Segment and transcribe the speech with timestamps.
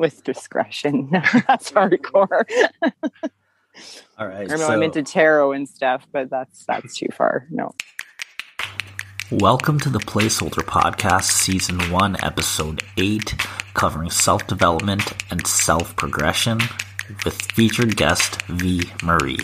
[0.00, 1.08] with discretion.
[1.12, 2.44] that's hardcore.
[4.18, 4.50] All right.
[4.50, 7.46] I know so, I'm into tarot and stuff, but that's that's too far.
[7.50, 7.72] No.
[9.30, 13.36] Welcome to the Placeholder Podcast, Season 1, Episode 8,
[13.74, 16.58] covering self development and self progression,
[17.24, 18.90] with featured guest V.
[19.04, 19.38] Marie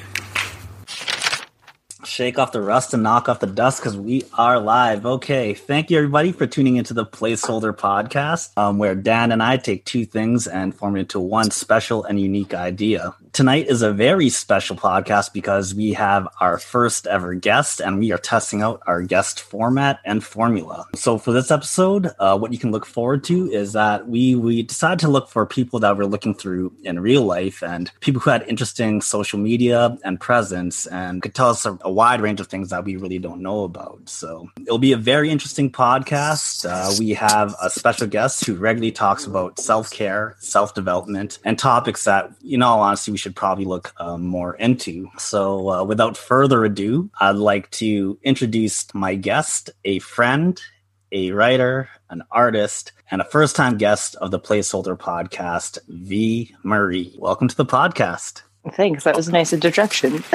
[2.17, 5.05] shake off the rust and knock off the dust because we are live.
[5.05, 5.53] Okay.
[5.53, 9.85] Thank you, everybody, for tuning into the Placeholder podcast, um, where Dan and I take
[9.85, 13.15] two things and form it into one special and unique idea.
[13.37, 18.11] Tonight is a very special podcast because we have our first ever guest and we
[18.11, 20.87] are testing out our guest format and formula.
[20.95, 24.63] So, for this episode, uh, what you can look forward to is that we, we
[24.63, 28.31] decided to look for people that we're looking through in real life and people who
[28.31, 32.47] had interesting social media and presence and could tell us a, a wide range of
[32.47, 34.09] things that we really don't know about.
[34.09, 36.65] So it'll be a very interesting podcast.
[36.65, 41.59] Uh, we have a special guest who regularly talks about self care, self development, and
[41.59, 45.09] topics that, in all honesty, we should probably look uh, more into.
[45.19, 50.63] So uh, without further ado, I'd like to introduce my guest, a friend,
[51.11, 56.55] a writer, an artist, and a first time guest of the Placeholder podcast, V.
[56.63, 57.17] Marie.
[57.19, 58.43] Welcome to the podcast.
[58.75, 59.03] Thanks.
[59.03, 60.23] That was a nice introduction.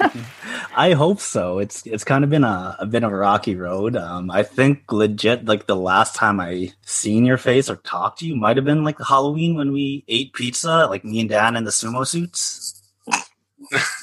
[0.76, 1.58] I hope so.
[1.58, 3.96] It's it's kind of been a, a bit of a rocky road.
[3.96, 8.26] Um, I think legit like the last time I seen your face or talked to
[8.26, 11.64] you might have been like Halloween when we ate pizza, like me and Dan in
[11.64, 12.82] the sumo suits.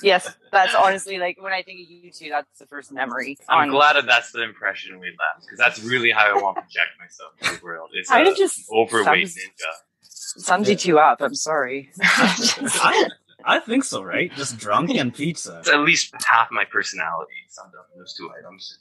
[0.04, 3.38] yes, that's honestly like when I think of you two, that's the first memory.
[3.48, 6.62] I'm glad that that's the impression we left because that's really how I want to
[6.62, 7.92] project myself in the world.
[7.94, 10.42] It's I just overweight sums, ninja.
[10.42, 11.22] Sums you two up.
[11.22, 11.92] I'm sorry.
[12.02, 13.08] I,
[13.46, 14.34] I think so, right?
[14.36, 15.60] Just drunk and pizza.
[15.60, 18.80] It's at least half my personality summed up in those two items.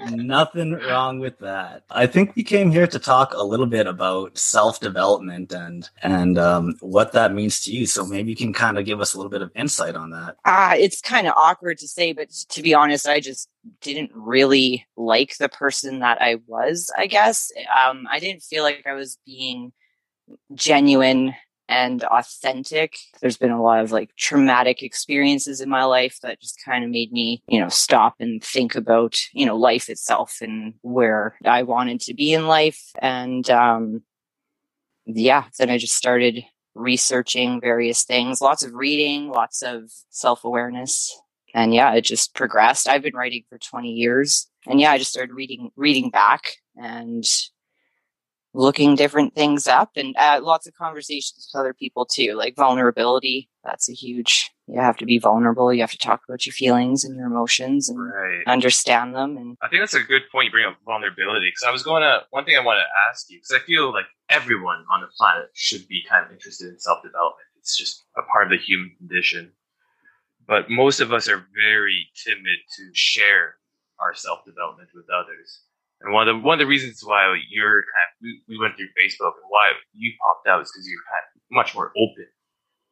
[0.16, 1.84] Nothing wrong with that.
[1.90, 6.38] I think we came here to talk a little bit about self development and and
[6.38, 7.86] um, what that means to you.
[7.86, 10.36] So maybe you can kind of give us a little bit of insight on that.
[10.46, 13.50] Ah, uh, it's kind of awkward to say, but to be honest, I just
[13.82, 16.90] didn't really like the person that I was.
[16.96, 17.52] I guess
[17.84, 19.72] um, I didn't feel like I was being
[20.54, 21.34] genuine
[21.68, 22.96] and authentic.
[23.20, 26.90] There's been a lot of like traumatic experiences in my life that just kind of
[26.90, 31.62] made me, you know, stop and think about, you know, life itself and where I
[31.62, 32.80] wanted to be in life.
[33.00, 34.02] And um
[35.06, 36.44] yeah, then I just started
[36.74, 41.20] researching various things, lots of reading, lots of self-awareness.
[41.54, 42.88] And yeah, it just progressed.
[42.88, 44.48] I've been writing for 20 years.
[44.66, 47.24] And yeah, I just started reading reading back and
[48.56, 53.50] looking different things up and uh, lots of conversations with other people too, like vulnerability.
[53.62, 55.72] That's a huge, you have to be vulnerable.
[55.72, 58.42] You have to talk about your feelings and your emotions and right.
[58.46, 59.36] understand them.
[59.36, 62.02] And I think that's a good point you bring up vulnerability because I was going
[62.02, 65.08] to, one thing I want to ask you, because I feel like everyone on the
[65.18, 67.46] planet should be kind of interested in self development.
[67.58, 69.52] It's just a part of the human condition.
[70.48, 73.56] But most of us are very timid to share
[74.00, 75.60] our self development with others.
[76.00, 78.76] And one of the one of the reasons why you're kind of we, we went
[78.76, 82.26] through Facebook and why you popped out is because you're kind of much more open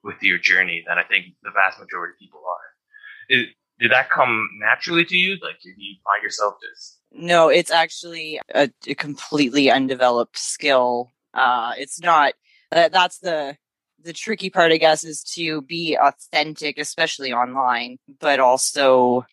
[0.03, 3.37] with your journey than I think the vast majority of people are.
[3.37, 3.47] Is,
[3.81, 5.33] did that come naturally to you?
[5.43, 7.01] Like, did you find yourself just?
[7.13, 11.11] No, it's actually a, a completely undeveloped skill.
[11.33, 12.35] Uh, it's not.
[12.71, 13.57] Uh, that's the
[14.03, 19.25] the tricky part, I guess, is to be authentic, especially online, but also,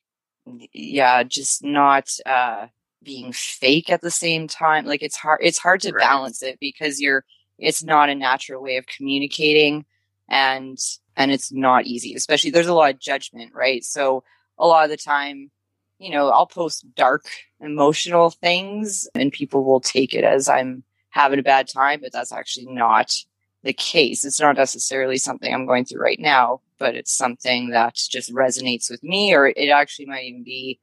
[0.73, 2.09] yeah, just not.
[2.25, 2.67] Uh,
[3.03, 6.01] being fake at the same time like it's hard it's hard to right.
[6.01, 7.23] balance it because you're
[7.57, 9.85] it's not a natural way of communicating
[10.29, 10.77] and
[11.15, 14.23] and it's not easy especially there's a lot of judgment right so
[14.57, 15.49] a lot of the time
[15.99, 17.25] you know i'll post dark
[17.59, 22.31] emotional things and people will take it as i'm having a bad time but that's
[22.31, 23.13] actually not
[23.63, 27.95] the case it's not necessarily something i'm going through right now but it's something that
[27.95, 30.79] just resonates with me or it actually might even be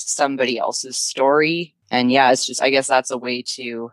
[0.00, 1.74] somebody else's story.
[1.90, 3.92] And yeah, it's just, I guess that's a way to,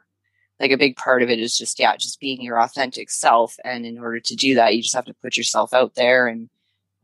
[0.59, 3.55] like, a big part of it is just, yeah, just being your authentic self.
[3.63, 6.49] And in order to do that, you just have to put yourself out there and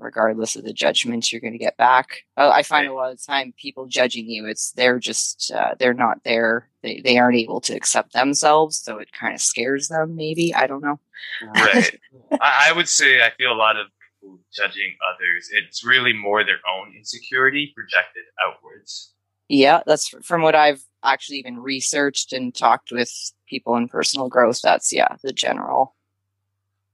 [0.02, 2.24] regardless of the judgments you're going to get back.
[2.36, 5.94] Uh, I find a lot of time people judging you, it's they're just uh, they're
[5.94, 6.68] not there.
[6.82, 10.16] They they aren't able to accept themselves, so it kind of scares them.
[10.16, 11.00] Maybe I don't know.
[11.56, 12.00] Right.
[12.32, 13.88] I, I would say I feel a lot of
[14.54, 15.50] judging others.
[15.52, 19.14] It's really more their own insecurity projected outwards.
[19.50, 23.12] Yeah, that's from what I've actually even researched and talked with
[23.48, 24.62] people in personal growth.
[24.62, 25.96] That's, yeah, the general.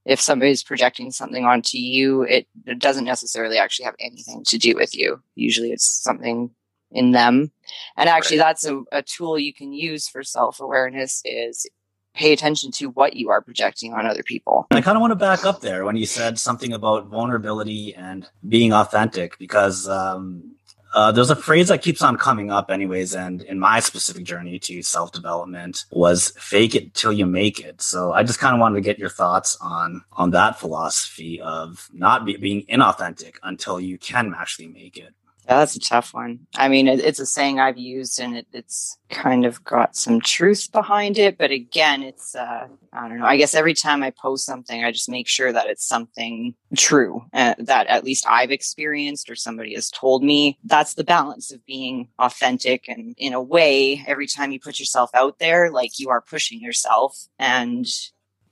[0.06, 4.74] If somebody's projecting something onto you, it, it doesn't necessarily actually have anything to do
[4.76, 5.22] with you.
[5.36, 6.50] Usually it's something
[6.92, 7.52] in them.
[7.98, 8.46] And actually, right.
[8.46, 11.68] that's a, a tool you can use for self awareness is
[12.18, 14.68] pay attention to what you are projecting on other people.
[14.72, 18.28] I kind of want to back up there when you said something about vulnerability and
[18.48, 20.56] being authentic because um,
[20.94, 24.58] uh, there's a phrase that keeps on coming up, anyways, and in my specific journey
[24.58, 28.60] to self development was "fake it till you make it." So I just kind of
[28.60, 33.80] wanted to get your thoughts on on that philosophy of not be, being inauthentic until
[33.80, 35.14] you can actually make it.
[35.48, 36.40] Yeah, that's a tough one.
[36.58, 40.20] I mean, it, it's a saying I've used, and it, it's kind of got some
[40.20, 41.38] truth behind it.
[41.38, 43.26] But again, it's uh, I don't know.
[43.26, 47.24] I guess every time I post something, I just make sure that it's something true
[47.34, 50.60] uh, that at least I've experienced or somebody has told me.
[50.66, 55.10] That's the balance of being authentic, and in a way, every time you put yourself
[55.14, 57.88] out there, like you are pushing yourself, and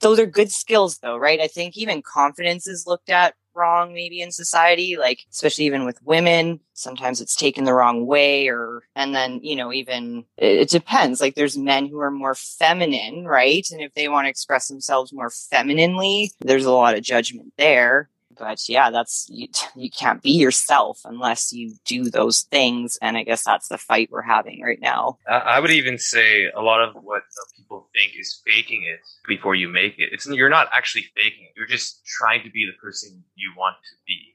[0.00, 1.40] those are good skills, though, right?
[1.40, 6.02] I think even confidence is looked at wrong maybe in society like especially even with
[6.04, 10.70] women sometimes it's taken the wrong way or and then you know even it, it
[10.70, 11.20] depends.
[11.20, 13.66] Like there's men who are more feminine right?
[13.70, 18.10] And if they want to express themselves more femininely there's a lot of judgment there
[18.38, 23.22] but yeah that's you, you can't be yourself unless you do those things and i
[23.22, 25.18] guess that's the fight we're having right now.
[25.28, 27.22] I would even say a lot of what
[27.56, 30.10] people think is faking it before you make it.
[30.12, 31.52] It's you're not actually faking it.
[31.56, 34.34] You're just trying to be the person you want to be.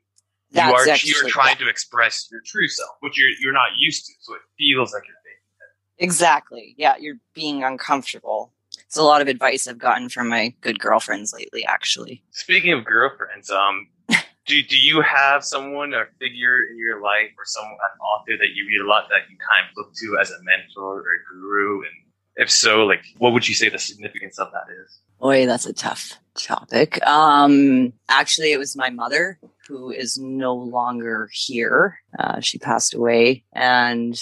[0.51, 1.65] That's you are actually, you're trying yeah.
[1.65, 5.03] to express your true self which you're you're not used to so it feels like
[5.07, 6.03] you're faking it.
[6.03, 6.75] Exactly.
[6.77, 8.51] Yeah you're being uncomfortable
[8.91, 12.21] it's a lot of advice I've gotten from my good girlfriends lately, actually.
[12.31, 13.87] Speaking of girlfriends, um,
[14.45, 18.49] do, do you have someone, a figure in your life, or someone, an author that
[18.53, 21.33] you read a lot that you kind of look to as a mentor or a
[21.33, 21.83] guru?
[21.83, 24.99] And if so, like, what would you say the significance of that is?
[25.21, 27.01] Boy, that's a tough topic.
[27.07, 29.39] Um, actually, it was my mother
[29.69, 31.97] who is no longer here.
[32.19, 34.21] Uh, she passed away, and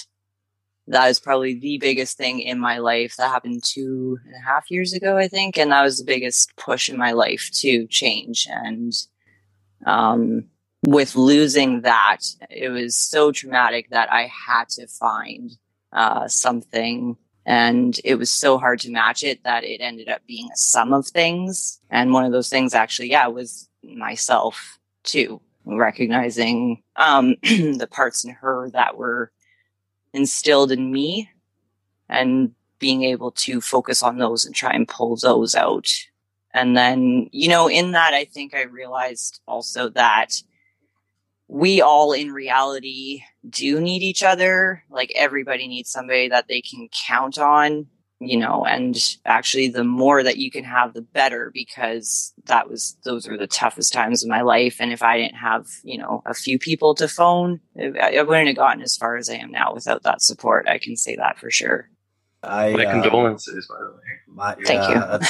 [0.89, 4.71] that is probably the biggest thing in my life that happened two and a half
[4.71, 5.57] years ago, I think.
[5.57, 8.47] And that was the biggest push in my life to change.
[8.49, 8.91] And
[9.85, 10.45] um,
[10.83, 15.51] with losing that, it was so traumatic that I had to find
[15.93, 17.17] uh, something.
[17.45, 20.91] And it was so hard to match it that it ended up being a sum
[20.91, 21.79] of things.
[21.91, 28.31] And one of those things actually, yeah, was myself too, recognizing um, the parts in
[28.31, 29.31] her that were
[30.13, 31.29] instilled in me
[32.07, 35.89] and being able to focus on those and try and pull those out.
[36.53, 40.41] And then, you know, in that, I think I realized also that
[41.47, 44.83] we all in reality do need each other.
[44.89, 47.87] Like everybody needs somebody that they can count on
[48.19, 52.97] you know, and actually the more that you can have, the better because that was,
[53.03, 54.77] those were the toughest times of my life.
[54.79, 58.57] And if I didn't have, you know, a few people to phone, I wouldn't have
[58.57, 60.67] gotten as far as I am now without that support.
[60.67, 61.89] I can say that for sure.
[62.43, 64.01] I, my uh, condolences, by the way.
[64.27, 65.27] My, Thank you.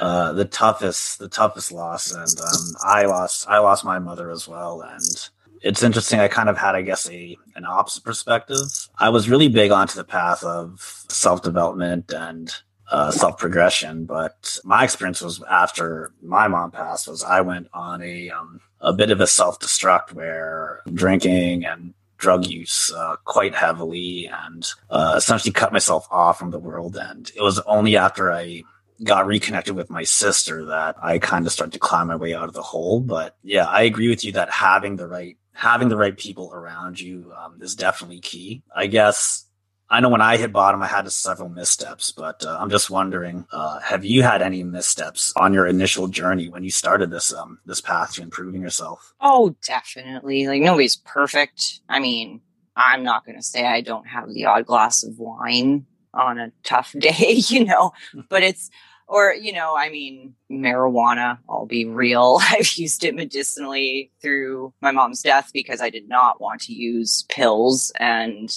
[0.00, 2.12] Uh, the toughest, the toughest loss.
[2.12, 4.80] And, um, I lost, I lost my mother as well.
[4.80, 5.28] And,
[5.62, 6.20] it's interesting.
[6.20, 8.88] I kind of had, I guess, a an opposite perspective.
[8.98, 12.54] I was really big onto the path of self development and
[12.90, 18.02] uh, self progression, but my experience was after my mom passed was I went on
[18.02, 23.54] a um, a bit of a self destruct where drinking and drug use uh, quite
[23.54, 26.96] heavily and uh, essentially cut myself off from the world.
[26.96, 28.62] And it was only after I
[29.02, 32.48] got reconnected with my sister that I kind of started to climb my way out
[32.48, 33.00] of the hole.
[33.00, 37.00] But yeah, I agree with you that having the right having the right people around
[37.00, 38.62] you um, is definitely key.
[38.74, 39.46] I guess
[39.92, 43.46] I know when I hit bottom, I had several missteps, but uh, I'm just wondering,
[43.52, 47.58] uh, have you had any missteps on your initial journey when you started this um,
[47.66, 49.12] this path to improving yourself?
[49.20, 50.46] Oh, definitely.
[50.46, 51.80] Like nobody's perfect.
[51.90, 52.40] I mean,
[52.74, 56.52] I'm not going to say I don't have the odd glass of wine on a
[56.64, 57.92] tough day, you know,
[58.30, 58.70] but it's
[59.08, 62.38] or you know i mean marijuana i'll be real.
[62.50, 67.24] I've used it medicinally through my mom's death because i did not want to use
[67.28, 67.92] pills.
[67.98, 68.52] And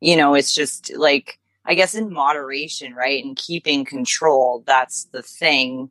[0.00, 5.22] you know it's just like i guess in moderation right and keeping control that's the
[5.22, 5.90] thing.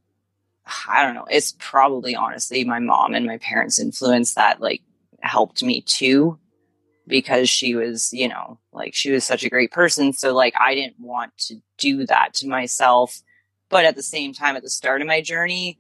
[0.88, 1.28] I don't know.
[1.30, 4.82] It's probably honestly my mom and my parents influence that like
[5.22, 6.40] helped me too
[7.08, 10.14] because she was you know like she was such a great person.
[10.14, 13.22] So like i didn't want to do that to myself
[13.70, 15.80] but at the same time, at the start of my journey,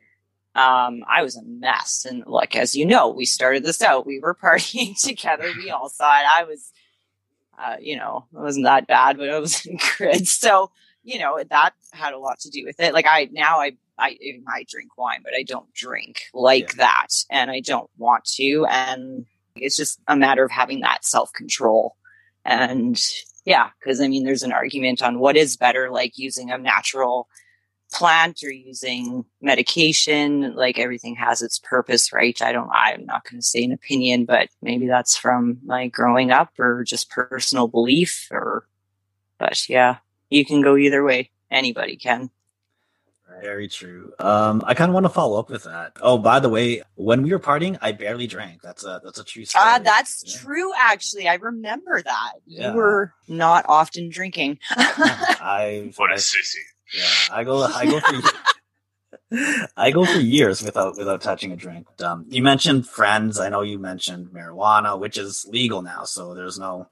[0.55, 2.05] um, I was a mess.
[2.09, 5.51] And like, as you know, we started this out, we were partying together.
[5.57, 6.25] We all saw it.
[6.33, 6.71] I was,
[7.61, 10.27] uh, you know, it wasn't that bad, but it was in good.
[10.27, 10.71] So,
[11.03, 12.93] you know, that had a lot to do with it.
[12.93, 16.85] Like I, now I, I, I drink wine, but I don't drink like yeah.
[16.85, 17.07] that.
[17.29, 18.65] And I don't want to.
[18.69, 19.25] And
[19.55, 21.95] it's just a matter of having that self control.
[22.43, 23.01] And
[23.45, 27.27] yeah, because I mean, there's an argument on what is better, like using a natural
[27.95, 30.53] plant or using medication.
[30.55, 32.39] Like everything has its purpose, right?
[32.41, 36.31] I don't, I'm not going to say an opinion, but maybe that's from my growing
[36.31, 38.67] up or just personal belief or,
[39.37, 39.97] but yeah,
[40.29, 41.31] you can go either way.
[41.51, 42.29] Anybody can.
[43.41, 44.13] Very true.
[44.19, 45.93] Um, I kind of want to follow up with that.
[46.01, 48.61] Oh, by the way, when we were partying, I barely drank.
[48.61, 49.63] That's a that's a true story.
[49.65, 50.39] Ah, that's Yeah.
[50.41, 50.71] true.
[50.79, 52.69] Actually, I remember that Yeah.
[52.69, 54.59] you were not often drinking.
[54.77, 56.63] I, What a I sissy.
[56.93, 58.21] Yeah, I go I go for
[59.77, 61.87] I go for years without without touching a drink.
[62.01, 63.39] Um, you mentioned friends.
[63.39, 66.87] I know you mentioned marijuana, which is legal now, so there's no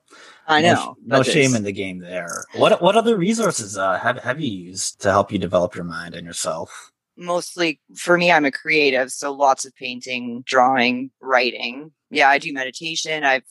[0.47, 0.95] I know.
[1.05, 2.45] no but shame in the game there.
[2.55, 6.15] What what other resources uh, have have you used to help you develop your mind
[6.15, 6.92] and yourself?
[7.17, 11.91] Mostly for me i'm a creative so lots of painting drawing writing.
[12.09, 13.23] Yeah i do meditation.
[13.23, 13.43] I've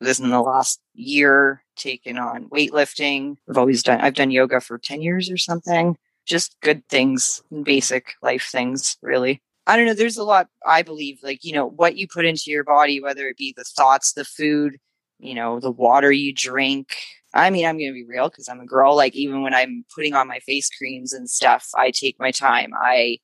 [0.00, 3.36] this in the last year taken on weightlifting.
[3.48, 5.96] I've always done i've done yoga for 10 years or something.
[6.24, 9.42] Just good things basic life things really.
[9.66, 12.50] I don't know there's a lot i believe like you know what you put into
[12.50, 14.78] your body whether it be the thoughts the food
[15.18, 16.94] you know the water you drink
[17.36, 18.96] I mean, I'm going to be real because I'm a girl.
[18.96, 22.72] Like, even when I'm putting on my face creams and stuff, I take my time.
[22.74, 23.18] I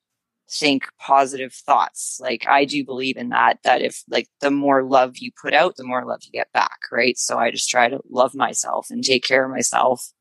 [0.51, 2.19] think positive thoughts.
[2.21, 5.77] Like, I do believe in that, that if, like, the more love you put out,
[5.77, 6.79] the more love you get back.
[6.91, 7.17] Right.
[7.17, 10.11] So I just try to love myself and take care of myself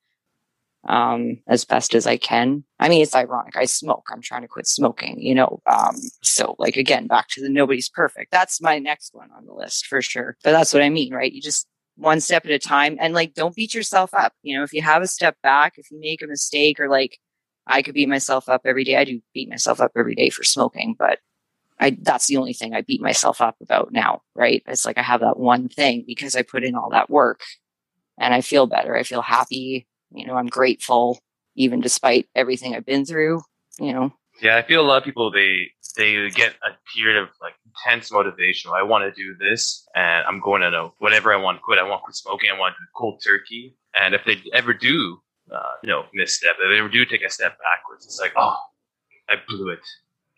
[0.89, 2.65] um, as best as I can.
[2.81, 3.57] I mean, it's ironic.
[3.57, 4.09] I smoke.
[4.11, 5.61] I'm trying to quit smoking, you know.
[5.67, 8.31] Um, so, like, again, back to the nobody's perfect.
[8.33, 10.37] That's my next one on the list for sure.
[10.43, 11.33] But that's what I mean, right?
[11.33, 11.69] You just,
[12.03, 14.83] one step at a time and like don't beat yourself up you know if you
[14.83, 17.19] have a step back if you make a mistake or like
[17.67, 20.45] i could beat myself up every day i do beat myself up every day for
[20.45, 21.21] smoking but
[21.81, 24.63] i that's the only thing i beat myself up about now right?
[24.67, 27.43] It's like i have that one thing because i put in all that work
[28.19, 31.19] and i feel better i feel happy you know i'm grateful
[31.57, 33.43] even despite everything i've been through
[33.79, 37.29] you know Yeah, I feel a lot of people they they get a period of
[37.41, 38.73] like intense motivation.
[38.75, 41.79] I want to do this, and I'm going to know whatever I want to quit.
[41.79, 42.51] I want to quit smoking.
[42.55, 43.77] I want to do cold turkey.
[43.95, 45.19] And if they ever do,
[45.55, 48.57] uh, you know, misstep, if they ever do take a step backwards, it's like, oh,
[49.29, 49.81] I blew it.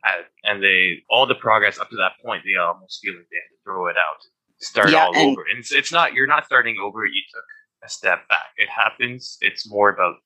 [0.04, 3.37] I, and they all the progress up to that point, they almost feel like they
[3.37, 4.20] have to throw it out,
[4.61, 5.44] start Yeah, all and- over.
[5.50, 7.06] And it's, it's not you're not starting over.
[7.06, 7.44] You took
[7.84, 8.49] a step back.
[8.58, 9.38] It happens.
[9.40, 10.16] It's more about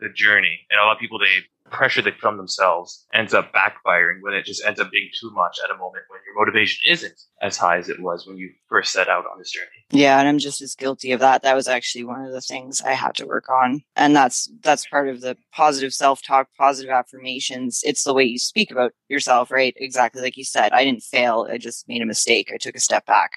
[0.00, 0.60] the journey.
[0.70, 1.26] And a lot of people they
[1.70, 5.58] pressure put on themselves ends up backfiring when it just ends up being too much
[5.62, 8.92] at a moment when your motivation isn't as high as it was when you first
[8.92, 9.66] set out on this journey.
[9.90, 11.42] Yeah, and I'm just as guilty of that.
[11.42, 13.82] That was actually one of the things I had to work on.
[13.96, 17.80] And that's that's part of the positive self-talk, positive affirmations.
[17.84, 19.74] It's the way you speak about yourself, right?
[19.76, 20.72] Exactly like you said.
[20.72, 21.46] I didn't fail.
[21.50, 22.50] I just made a mistake.
[22.52, 23.32] I took a step back.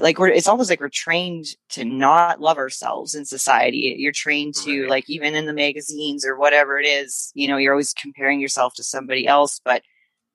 [0.00, 3.94] Like we're it's almost like we're trained to not love ourselves in society.
[3.98, 4.90] You're trained to Right.
[4.90, 8.74] like even in the magazines or whatever it is, you know, you're always comparing yourself
[8.74, 9.82] to somebody else, but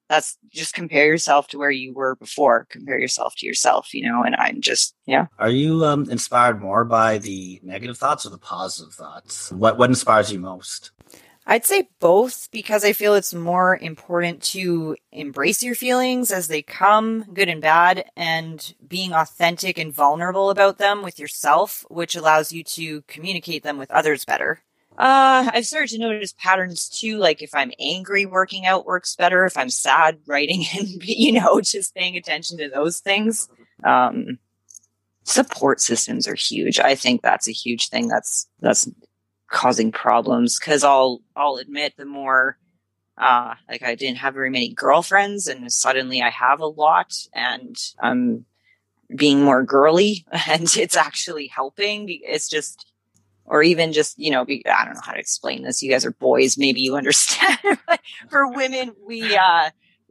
[0.10, 2.66] that's just compare yourself to where you were before.
[2.70, 5.26] Compare yourself to yourself, you know, and I'm just yeah.
[5.38, 9.52] Are you um, inspired more by the negative thoughts or the positive thoughts?
[9.52, 10.92] What what inspires you most?
[11.50, 16.62] I'd say both because I feel it's more important to embrace your feelings as they
[16.62, 22.52] come, good and bad, and being authentic and vulnerable about them with yourself, which allows
[22.52, 24.62] you to communicate them with others better.
[24.98, 27.18] Uh, I've started to notice patterns too.
[27.18, 29.46] Like if I'm angry, working out works better.
[29.46, 33.48] If I'm sad, writing and, you know, just paying attention to those things.
[33.86, 34.40] Um,
[35.24, 36.78] support systems are huge.
[36.78, 38.10] I think that's a huge thing.
[38.10, 38.90] That's, that's
[39.50, 42.58] causing problems because I'll I'll admit the more
[43.18, 47.76] uh like I didn't have very many girlfriends and suddenly I have a lot and
[48.00, 48.46] I'm
[49.16, 52.92] being more girly and it's actually helping it's just
[53.46, 56.06] or even just you know be, I don't know how to explain this you guys
[56.06, 59.70] are boys maybe you understand but for women we uh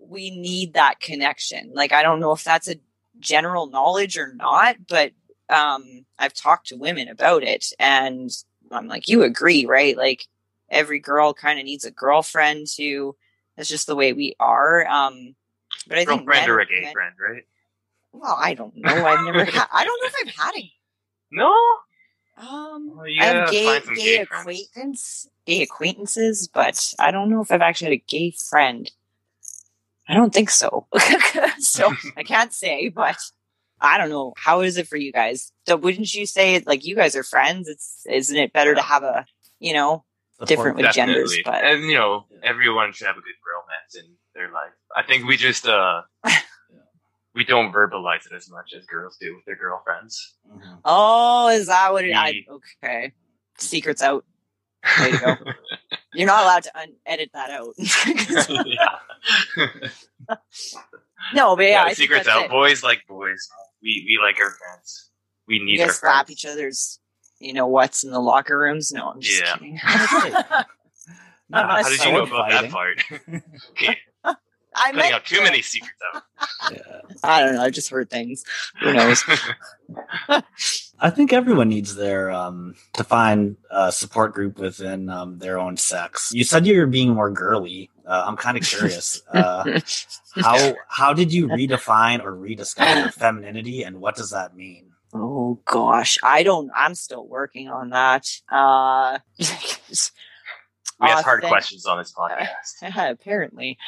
[0.08, 1.72] we need that connection.
[1.74, 2.76] Like I don't know if that's a
[3.18, 5.12] general knowledge or not but
[5.48, 8.30] um I've talked to women about it and
[8.70, 9.96] I'm like, you agree, right?
[9.96, 10.26] Like
[10.70, 13.16] every girl kind of needs a girlfriend too.
[13.56, 14.86] That's just the way we are.
[14.86, 15.34] Um,
[15.88, 17.44] but I think Girlfriend or a gay men- friend, right?
[18.12, 19.06] Well, I don't know.
[19.06, 19.66] I've never had.
[19.72, 20.72] I don't know if I've had a.
[21.30, 21.54] No.
[22.38, 27.40] Um, Well, you I have gay gay, gay acquaintance, gay acquaintances, but I don't know
[27.40, 28.90] if I've actually had a gay friend.
[30.08, 30.86] I don't think so.
[31.58, 33.16] so I can't say, but
[33.80, 34.32] I don't know.
[34.36, 35.52] How is it for you guys?
[35.68, 37.68] So wouldn't you say like you guys are friends?
[37.68, 39.24] It's isn't it better to have a
[39.60, 40.04] you know
[40.44, 44.04] Different with genders, but- and you know, everyone should have a good romance in
[44.34, 44.72] their life.
[44.94, 46.02] I think we just uh
[47.34, 50.34] we don't verbalize it as much as girls do with their girlfriends.
[50.50, 50.78] Mhm.
[50.84, 52.14] Oh, is that what it?
[52.14, 52.44] I,
[52.82, 53.12] okay,
[53.58, 54.24] secrets out.
[55.00, 55.36] Way to go.
[56.14, 57.74] You're not allowed to un- edit that out.
[61.34, 62.44] no, but yeah, yeah, I the think secret's that's out.
[62.46, 62.50] it.
[62.50, 63.48] Boys like boys.
[63.86, 65.10] We we like our friends.
[65.46, 66.98] We need You our guys slap each other's,
[67.38, 68.90] you know, what's in the locker rooms.
[68.92, 69.54] No, I'm just Yeah.
[69.54, 69.78] kidding.
[71.48, 73.00] Not How did you know sword about that part?
[74.24, 75.42] I putting meant out too to.
[75.44, 76.22] many secrets out.
[76.72, 77.00] Yeah.
[77.22, 77.62] I don't know.
[77.62, 78.42] I've just heard things.
[78.80, 79.22] Who knows?
[80.98, 86.30] I think everyone needs their um, find a support group within um, their own sex.
[86.32, 87.90] You said you were being more girly.
[88.06, 89.20] Uh, I'm kind of curious.
[89.32, 89.80] Uh,
[90.36, 94.92] how how did you redefine or rediscover femininity, and what does that mean?
[95.12, 96.70] Oh gosh, I don't.
[96.74, 98.26] I'm still working on that.
[98.50, 99.18] Uh,
[101.00, 103.10] We ask hard questions on this podcast.
[103.10, 103.78] apparently.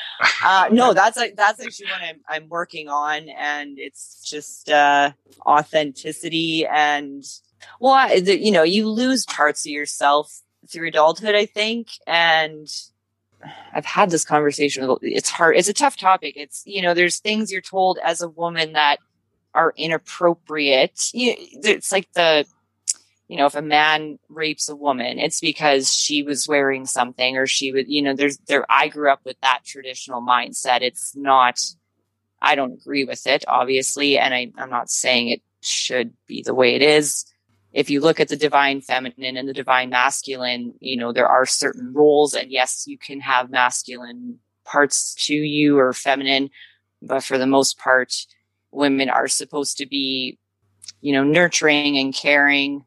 [0.43, 5.12] Uh no that's like that's actually what i'm i'm working on and it's just uh
[5.47, 7.25] authenticity and
[7.81, 12.69] well I, you know you lose parts of yourself through adulthood i think and
[13.73, 16.35] i've had this conversation it's hard it's a tough topic.
[16.37, 18.99] It's you know there's things you're told as a woman that
[19.55, 21.11] are inappropriate.
[21.12, 22.47] You, it's like the
[23.29, 27.47] you know, if a man rapes a woman, it's because she was wearing something or
[27.47, 30.81] she would, you know, there's there, I grew up with that traditional mindset.
[30.81, 31.61] It's not,
[32.41, 34.19] I don't agree with it, obviously.
[34.19, 37.27] And I, I'm not saying it should be the way it is.
[37.75, 41.45] If you look at the divine feminine and the divine masculine, you know, there are
[41.45, 42.33] certain roles.
[42.33, 46.49] And yes, you can have masculine parts to you or feminine,
[47.03, 48.15] but for the most part,
[48.71, 50.39] women are supposed to be,
[51.03, 52.85] you know, nurturing and caring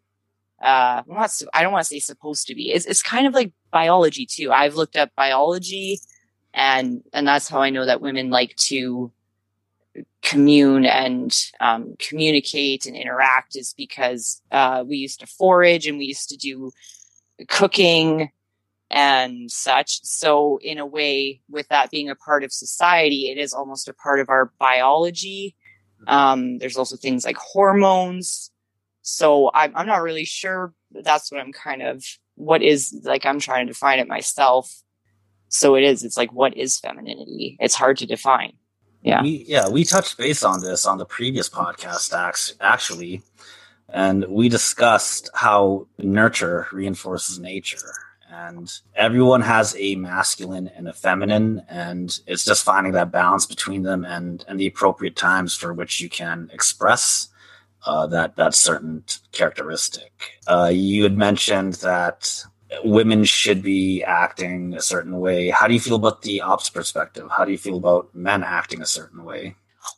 [0.62, 1.04] uh
[1.54, 2.72] I don't want to say supposed to be.
[2.72, 4.52] It's it's kind of like biology too.
[4.52, 6.00] I've looked up biology
[6.54, 9.12] and and that's how I know that women like to
[10.22, 16.06] commune and um, communicate and interact is because uh, we used to forage and we
[16.06, 16.72] used to do
[17.48, 18.30] cooking
[18.90, 20.04] and such.
[20.04, 23.94] So in a way, with that being a part of society, it is almost a
[23.94, 25.56] part of our biology.
[26.08, 28.51] Um, there's also things like hormones.
[29.02, 30.74] So I'm, I'm not really sure.
[30.92, 32.04] That's what I'm kind of,
[32.36, 34.72] what is like, I'm trying to define it myself.
[35.50, 37.58] So it is, it's like, what is femininity?
[37.60, 38.54] It's hard to define.
[39.02, 39.22] Yeah.
[39.22, 43.24] We, yeah, we touched base on this on the previous podcast, act- actually,
[43.90, 47.94] and we discussed how nurture reinforces nature.
[48.30, 53.84] And everyone has a masculine and a feminine, and it's just finding that balance between
[53.84, 57.28] them and, and the appropriate times for which you can express
[57.86, 60.12] uh, that that certain characteristic.
[60.48, 62.44] Uh, you had mentioned that
[62.84, 65.50] women should be acting a certain way.
[65.50, 67.30] How do you feel about the opposite perspective?
[67.30, 69.56] How do you feel about men acting a certain way?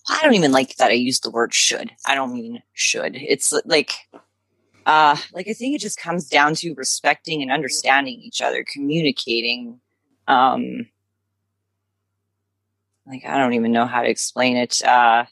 [0.10, 1.92] I don't even like that I use the word should.
[2.06, 3.16] I don't mean should.
[3.16, 3.92] It's like
[4.86, 9.80] uh like I think it just comes down to respecting and understanding each other, communicating.
[10.28, 10.88] Um
[13.06, 14.82] like I don't even know how to explain it.
[14.84, 15.26] Uh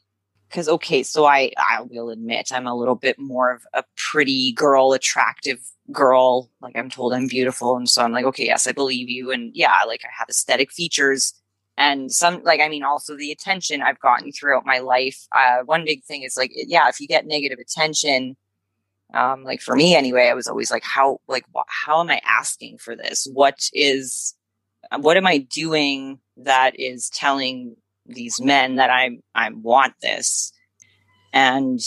[0.52, 4.54] because okay, so I I will admit I'm a little bit more of a pretty
[4.54, 5.60] girl, attractive
[5.92, 6.50] girl.
[6.62, 9.52] Like I'm told I'm beautiful, and so I'm like, okay, yes, I believe you, and
[9.56, 11.34] yeah, like I have aesthetic features
[11.78, 15.86] and some like i mean also the attention i've gotten throughout my life uh one
[15.86, 18.36] big thing is like yeah if you get negative attention
[19.14, 22.22] um like for me anyway i was always like how like wh- how am i
[22.26, 24.36] asking for this what is
[25.00, 27.76] what am i doing that is telling
[28.12, 30.52] these men that i i want this.
[31.34, 31.80] And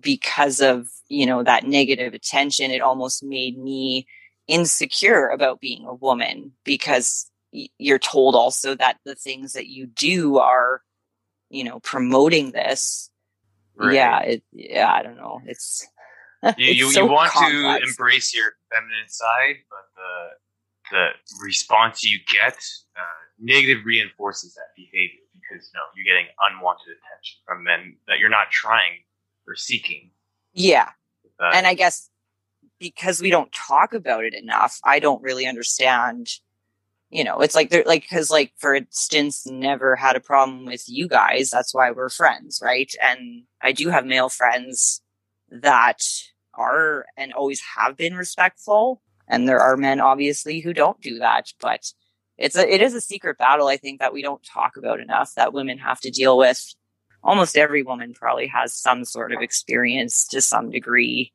[0.00, 4.06] because of you know that negative attention it almost made me
[4.48, 10.38] insecure about being a woman because you're told also that the things that you do
[10.38, 10.82] are
[11.50, 13.10] you know promoting this.
[13.78, 13.94] Right.
[13.94, 15.40] yeah it yeah i don't know.
[15.46, 15.86] It's
[16.42, 20.28] you it's you, so you want to embrace your feminine side, but the
[20.90, 21.08] the
[21.44, 22.56] response you get
[22.96, 28.30] uh, negative reinforces that behavior because know you're getting unwanted attention from men that you're
[28.30, 29.02] not trying
[29.46, 30.10] or seeking.
[30.52, 30.90] yeah
[31.40, 32.10] and i guess
[32.78, 36.28] because we don't talk about it enough i don't really understand
[37.10, 40.84] you know it's like they're like because like for instance never had a problem with
[40.88, 45.02] you guys that's why we're friends right and i do have male friends
[45.50, 46.02] that
[46.54, 51.52] are and always have been respectful and there are men obviously who don't do that
[51.60, 51.92] but
[52.38, 55.34] it's a it is a secret battle i think that we don't talk about enough
[55.34, 56.74] that women have to deal with.
[57.22, 61.32] Almost every woman probably has some sort of experience to some degree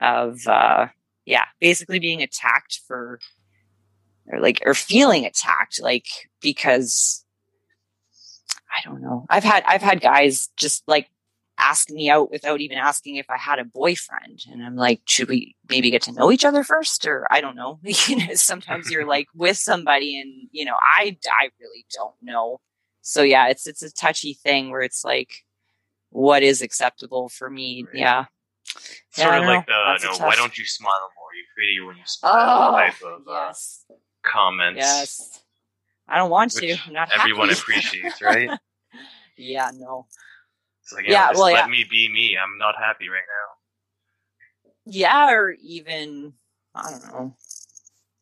[0.00, 0.86] of uh
[1.26, 3.20] yeah basically being attacked for
[4.28, 6.06] or like or feeling attacked like
[6.40, 7.24] because
[8.70, 9.26] i don't know.
[9.28, 11.08] I've had i've had guys just like
[11.60, 14.40] ask me out without even asking if I had a boyfriend.
[14.50, 17.06] And I'm like, should we maybe get to know each other first?
[17.06, 17.78] Or I don't know.
[18.06, 22.60] you know, sometimes you're like with somebody and, you know, I, I really don't know.
[23.02, 25.32] So yeah, it's, it's a touchy thing where it's like,
[26.10, 27.84] what is acceptable for me?
[27.86, 27.96] Right.
[28.00, 28.24] Yeah.
[29.16, 29.96] Yeah, Sort I of like know.
[30.00, 31.28] the no, why don't you smile more?
[31.34, 33.52] You're prettier when you smile Oh, type of uh,
[34.22, 34.78] comments.
[34.78, 35.40] Yes.
[36.06, 36.76] I don't want to.
[36.86, 37.60] I'm not Everyone happy.
[37.60, 38.50] appreciates, right?
[39.36, 40.06] yeah, no.
[40.90, 41.66] It's like, Yeah, well, let yeah.
[41.66, 42.36] me be me.
[42.36, 43.54] I'm not happy right now.
[44.86, 46.32] Yeah, or even
[46.74, 47.36] I don't know.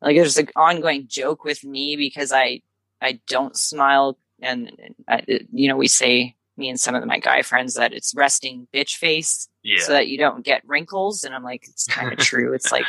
[0.03, 2.63] Like there's an ongoing joke with me because I
[3.01, 7.19] I don't smile, and, and I, you know we say me and some of my
[7.21, 9.81] guy friends that it's resting bitch face Yeah.
[9.81, 12.53] so that you don't get wrinkles, and I'm like it's kind of true.
[12.55, 12.85] It's like.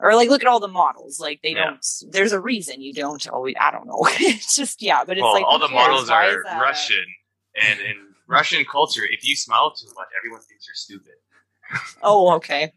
[0.00, 1.20] Or like, look at all the models.
[1.20, 1.64] Like they Yeah.
[1.66, 1.86] don't.
[2.10, 3.54] There's a reason you don't always.
[3.60, 4.00] I don't know.
[4.18, 7.04] it's just yeah, but it's well, like all the models are is that a- Russian,
[7.54, 7.96] and in
[8.28, 11.12] Russian culture, if you smile too much, everyone thinks you're stupid.
[12.02, 12.72] Oh, okay.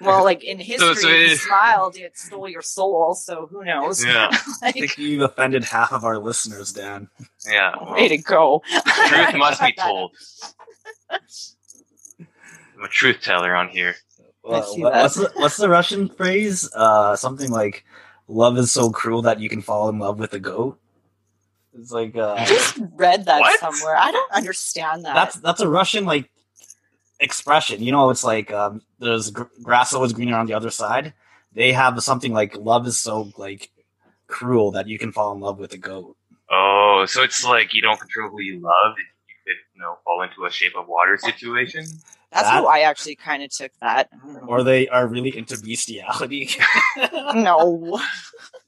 [0.00, 3.14] Well, like in history, so if it you smiled, it stole your soul.
[3.14, 4.04] So who knows?
[4.04, 4.28] Yeah.
[4.62, 7.08] I think you've offended half of our listeners, Dan.
[7.46, 7.74] Yeah.
[7.80, 8.62] well, way to go.
[9.08, 9.86] truth must be Cut that out.
[9.88, 10.10] told.
[11.10, 13.94] I'm a truth teller on here.
[14.42, 16.70] Well, what- what's the, what's the Russian phrase?
[16.74, 17.84] Uh, something like
[18.28, 20.78] "Love is so cruel that you can fall in love with a goat."
[21.78, 23.60] It's like uh, I just read that What?
[23.60, 23.96] somewhere.
[23.96, 25.14] I don't understand that.
[25.14, 26.28] that's that's a Russian like
[27.20, 27.82] expression.
[27.82, 31.14] You know, it's like um, there's gr- grass always greener on the other side.
[31.52, 33.70] They have something like "Love is so like
[34.26, 36.16] cruel that you can fall in love with a goat."
[36.50, 38.94] Oh, so it's like you don't control who you love.
[38.96, 39.04] You
[39.46, 41.84] could, you know, fall into a shape of water situation.
[42.32, 44.08] that's that- how I actually kind of took that.
[44.12, 44.40] I don't know.
[44.48, 46.50] Or they are really into bestiality.
[47.34, 48.00] no.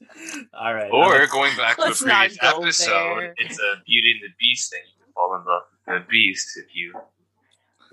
[0.53, 0.91] All right.
[0.91, 3.35] Or going back to a previous episode, there.
[3.37, 4.81] it's a Beauty and the Beast thing.
[4.97, 6.93] You can fall in love with the Beast if you.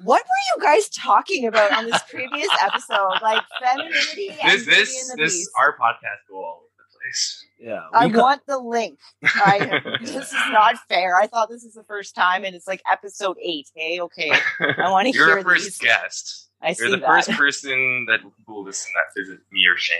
[0.04, 3.18] What were you guys talking about on this previous episode?
[3.20, 5.50] Like femininity and This, Beauty this, and the this, Beast.
[5.58, 7.44] our podcast go all over the place.
[7.58, 8.98] yeah, I we co- want the link.
[9.24, 11.16] I, this is not fair.
[11.16, 13.68] I thought this is the first time, and it's like episode eight.
[13.74, 14.30] Hey, okay.
[14.60, 15.78] I want to You're hear a first these.
[15.78, 16.48] guest.
[16.62, 17.06] I You're see the that.
[17.06, 19.96] first person that will listen that visit me or Shane.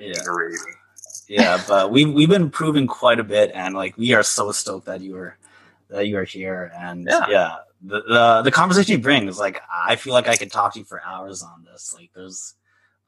[0.00, 0.12] Yeah.
[0.24, 0.58] Narrating.
[1.28, 4.86] Yeah, but we we've been improving quite a bit, and like we are so stoked
[4.86, 5.36] that you were
[5.88, 7.26] that you are here, and Yeah.
[7.28, 10.72] yeah, the, the the conversation you bring is like I feel like I could talk
[10.74, 11.94] to you for hours on this.
[11.96, 12.54] Like there's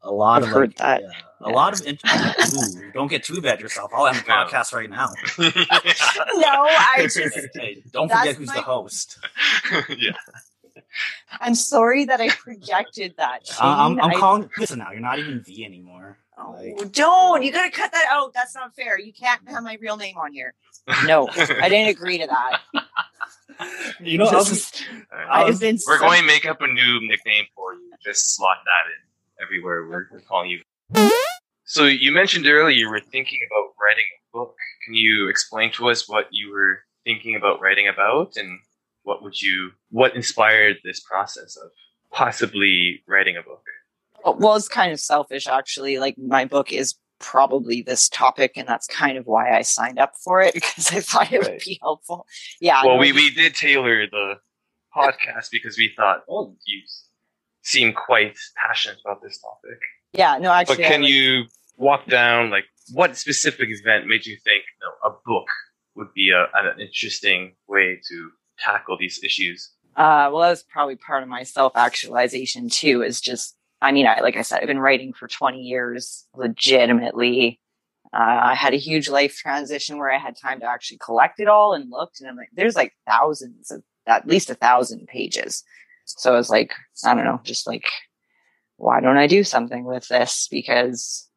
[0.03, 1.03] a lot I've of heard like, that.
[1.03, 1.09] yeah,
[1.41, 2.01] a lot of int-
[2.79, 3.91] Ooh, don't get too bad yourself.
[3.95, 4.35] I'll end the No.
[4.45, 5.09] podcast right now.
[5.39, 7.19] No, I just
[7.55, 9.19] Hey, don't forget who's my- the host.
[9.99, 10.13] yeah.
[11.41, 13.41] I'm sorry that I projected that.
[13.61, 14.49] Uh, I'm, I'm I- calling.
[14.59, 16.19] Listen now, you're not even V anymore.
[16.38, 17.42] Oh, Like, don't!
[17.42, 18.33] You um, gotta cut that out.
[18.35, 18.99] That's not fair.
[18.99, 20.55] You can't have my real name on here.
[21.07, 22.61] No, I didn't agree to that.
[24.01, 25.79] you know, I'll This be- is- I I've been.
[25.87, 27.90] We're so- going to make up a new nickname for you.
[28.05, 30.61] Just slot that in everywhere we're, we're calling you.
[31.64, 34.55] So you mentioned earlier you were thinking about writing a book.
[34.85, 38.61] Can you explain to us what you were thinking about writing about, and
[39.03, 41.70] what would you what inspired this process of
[42.12, 43.62] possibly writing a book?
[44.27, 45.99] Well, it's kind of selfish, actually.
[45.99, 50.15] Like my book is probably this topic, and that's kind of why I signed up
[50.23, 52.27] for it because I thought it would be helpful.
[52.61, 52.85] Yeah.
[52.85, 54.35] well, no, we, we did tailor the
[54.95, 56.83] podcast because we thought, oh, you
[57.62, 59.79] seem quite passionate about this topic.
[60.12, 60.39] yeah.
[60.39, 60.77] No, actually.
[60.77, 61.45] But can was- you
[61.77, 65.49] walk down like what specific event made you think no, a book
[65.95, 69.73] would be a, an interesting way to tackle these issues?
[69.97, 73.03] Uh, well, that was probably part of my self actualization too.
[73.03, 77.61] Is just, I mean, I like I said, I've been writing for 20 years, legitimately.
[78.12, 81.49] Uh, I had a huge life transition where I had time to actually collect it
[81.49, 85.65] all and looked, and I'm like, there's like thousands of at least a thousand pages.
[86.07, 86.73] So I was like,
[87.05, 87.87] I don't know, just like,
[88.77, 90.49] why don't I do something with this?
[90.51, 91.29] Because,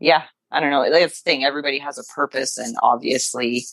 [0.00, 0.90] yeah, I don't know.
[0.90, 1.44] That's the thing.
[1.44, 3.64] Everybody has a purpose, and obviously,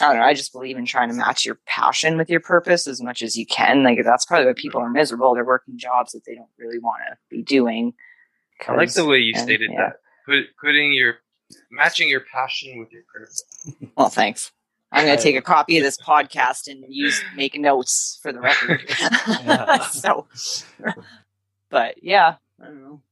[0.00, 0.24] I don't know.
[0.24, 3.36] I just believe in trying to match your passion with your purpose as much as
[3.36, 3.82] you can.
[3.82, 5.34] Like that's probably why people are miserable.
[5.34, 7.94] They're working jobs that they don't really want to be doing.
[8.66, 9.88] I like the way you and, stated yeah.
[9.90, 9.96] that.
[10.26, 11.16] Put, putting your
[11.70, 13.44] matching your passion with your purpose.
[13.96, 14.52] Well, thanks.
[14.92, 18.40] I'm going to take a copy of this podcast and use make notes for the
[18.40, 18.82] record.
[18.98, 19.78] Yeah.
[19.88, 20.26] so,
[21.68, 23.02] but yeah, I don't know.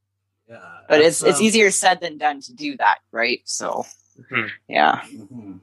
[0.48, 3.40] yeah, But it's that's, it's um, easier said than done to do that, right?
[3.44, 3.84] So,
[4.30, 4.50] Mhm.
[4.68, 5.00] yeah.
[5.12, 5.60] Mhm.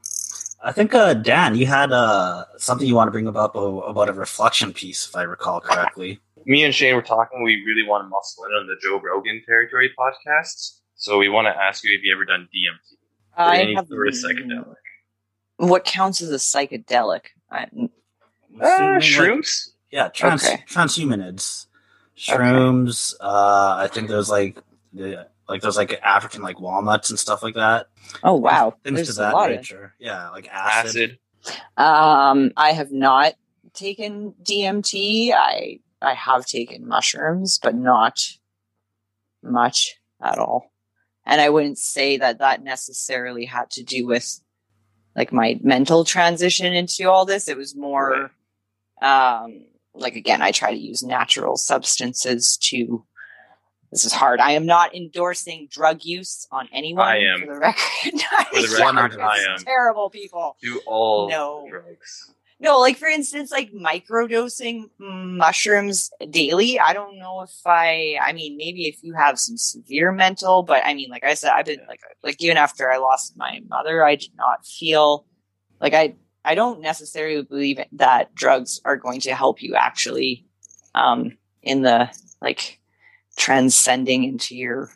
[0.61, 4.13] I think uh, Dan, you had uh, something you want to bring about about a
[4.13, 6.19] reflection piece, if I recall correctly.
[6.45, 7.43] Me and Shane were talking.
[7.43, 10.79] We really want to muscle in on the Joe Rogan territory podcasts.
[10.95, 12.97] So we want to ask you if you ever done DMT
[13.37, 14.75] or I any have sort of psychedelic.
[15.57, 17.21] what counts as a psychedelic.
[17.49, 17.87] I, Uh,
[18.61, 19.69] Assuming, like- shrooms.
[19.91, 20.63] Yeah, trans Okay.
[20.67, 21.67] transhumanids,
[22.17, 23.13] shrooms.
[23.19, 24.57] Uh, I think there's like
[24.93, 27.88] the like there's like African like walnuts and stuff like that.
[28.23, 29.69] Oh wow, things there's to a that lot of.
[29.99, 31.17] Yeah, like acid.
[31.45, 31.57] Acid.
[31.77, 33.33] Um, I have not
[33.73, 35.33] taken DMT.
[35.33, 38.19] I I have taken mushrooms, but not
[39.43, 40.71] much at all.
[41.25, 44.39] And I wouldn't say that that necessarily had to do with
[45.15, 47.47] like my mental transition into all this.
[47.47, 48.31] It was more,
[49.01, 53.03] um, like again, I try to use natural substances to.
[53.91, 54.39] This is hard.
[54.39, 57.08] I am not endorsing drug use on anyone.
[57.08, 57.39] I am.
[57.41, 57.82] For the record,
[58.54, 59.60] For the record, I am.
[59.63, 60.58] Terrible people.
[60.62, 61.67] Do all No.
[61.69, 62.34] drugs.
[62.62, 66.78] No, like for instance, like microdosing mushrooms daily.
[66.80, 68.17] I don't know if I.
[68.21, 71.52] I mean, maybe if you have some severe mental, but I mean, like I said,
[71.54, 75.25] I've been like like even after I lost my mother, I did not feel
[75.80, 76.15] like I.
[76.45, 80.45] I don't necessarily believe that drugs are going to help you actually,
[80.95, 82.10] um, in the
[82.41, 82.78] like
[83.37, 84.91] transcending into your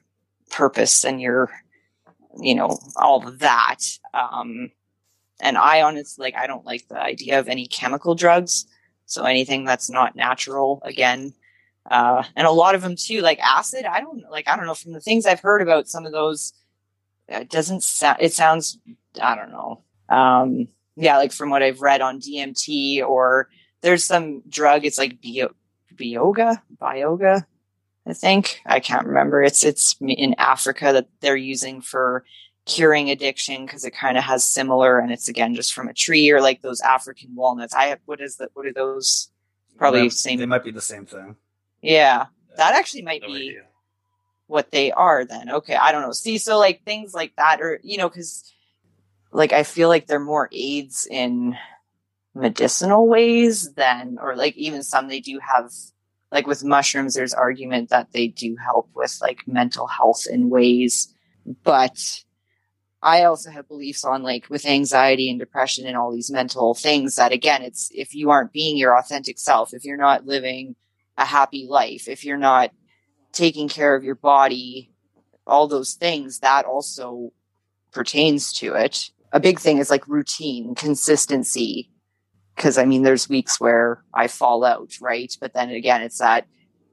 [0.52, 1.50] purpose and your,
[2.40, 3.80] you know, all of that.
[4.14, 4.72] Um,
[5.40, 8.66] and I honestly like I don't like the idea of any chemical drugs.
[9.06, 11.34] So anything that's not natural again.
[11.90, 13.86] Uh, and a lot of them too, like acid.
[13.86, 14.48] I don't like.
[14.48, 16.54] I don't know from the things I've heard about some of those.
[17.28, 18.18] It doesn't sound.
[18.22, 18.80] It sounds.
[19.22, 19.84] I don't know.
[20.10, 23.50] Um, yeah, like from what I've read on DMT or
[23.82, 24.86] there's some drug.
[24.86, 25.50] It's like bio,
[25.94, 27.46] bioga, bioga.
[28.06, 29.42] I think I can't remember.
[29.44, 32.26] It's it's in Africa that they're using for
[32.66, 36.30] curing addiction because it kind of has similar and it's again just from a tree
[36.30, 37.74] or like those African walnuts.
[37.74, 38.50] I have what is that?
[38.54, 39.30] What are those?
[39.78, 40.40] Probably They- same.
[40.40, 41.36] They might be the same thing.
[41.82, 43.64] Yeah, that actually might No be idea.
[44.48, 45.50] what they are then.
[45.50, 46.12] Okay, I don't know.
[46.14, 48.50] See, so like things like that, or you know, because
[49.32, 51.58] like I feel like they're more aids in
[52.36, 55.72] medicinal ways than, or like even some they do have.
[56.34, 61.14] Like with mushrooms, there's argument that they do help with like mental health in ways,
[61.64, 62.24] but
[63.04, 67.16] I also have beliefs on like with anxiety and depression and all these mental things
[67.18, 70.76] that again, it's if you aren't being your authentic self, if you're not living
[71.18, 72.72] a happy life, if you're not
[73.32, 74.92] taking care of your body,
[75.46, 77.32] all those things, that also
[77.92, 79.12] pertains to it.
[79.32, 81.92] A big thing is like routine, consistency.
[82.56, 85.36] Cause I mean, there's weeks where I fall out, right?
[85.42, 86.46] But then again, it's that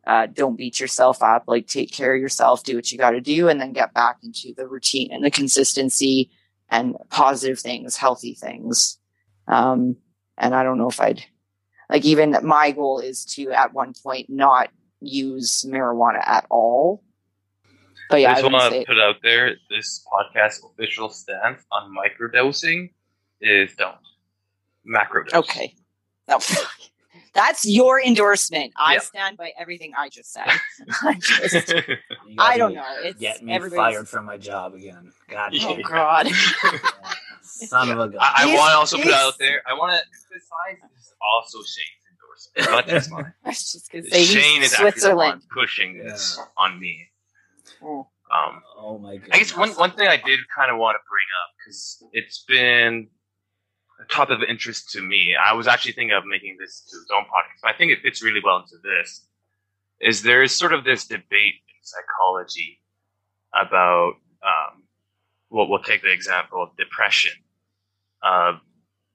[0.07, 3.21] uh, don't beat yourself up, like take care of yourself, do what you got to
[3.21, 6.31] do, and then get back into the routine and the consistency
[6.71, 8.99] and positive things, healthy things.
[9.47, 9.97] Um,
[10.39, 11.23] and I don't know if I'd
[11.91, 14.71] like even my goal is to at one point not
[15.01, 17.03] use marijuana at all.
[18.09, 22.91] But yeah, I just want to put out there this podcast official stance on microdosing
[23.41, 23.97] is don't
[24.91, 25.35] macrodose.
[25.35, 25.75] okay.
[26.29, 26.39] No,
[27.35, 28.73] that's your endorsement.
[28.77, 29.01] I Yeah.
[29.01, 30.47] stand by everything I just said.
[31.03, 31.73] I just,
[32.39, 32.85] I don't know.
[33.03, 35.13] It's Get me everybody's- fired from my job again.
[35.29, 35.69] God Yeah.
[35.69, 35.83] Oh.
[35.83, 36.29] God.
[37.43, 38.19] Son of a gun.
[38.21, 39.63] I, I want to also put out there.
[39.67, 42.05] I want to emphasize this is also Shane's
[42.57, 43.33] endorsement, not just mine.
[43.45, 45.43] I was just gonna say Shane is actually Switzerland.
[45.53, 46.45] pushing this Yeah.
[46.57, 47.09] on me.
[47.83, 48.07] Oh.
[48.33, 49.29] Um, oh my god.
[49.33, 52.45] I guess one, one thing I did kind of want to bring up because it's
[52.47, 53.09] been a
[54.11, 55.35] topic of interest to me.
[55.35, 58.03] I was actually thinking of making this to its own podcast, but I think it
[58.03, 59.27] fits really well into this.
[60.01, 62.81] Is there is sort of this debate in psychology
[63.55, 64.85] about um,
[65.51, 67.33] well, take the example of depression.
[68.23, 68.59] Uh,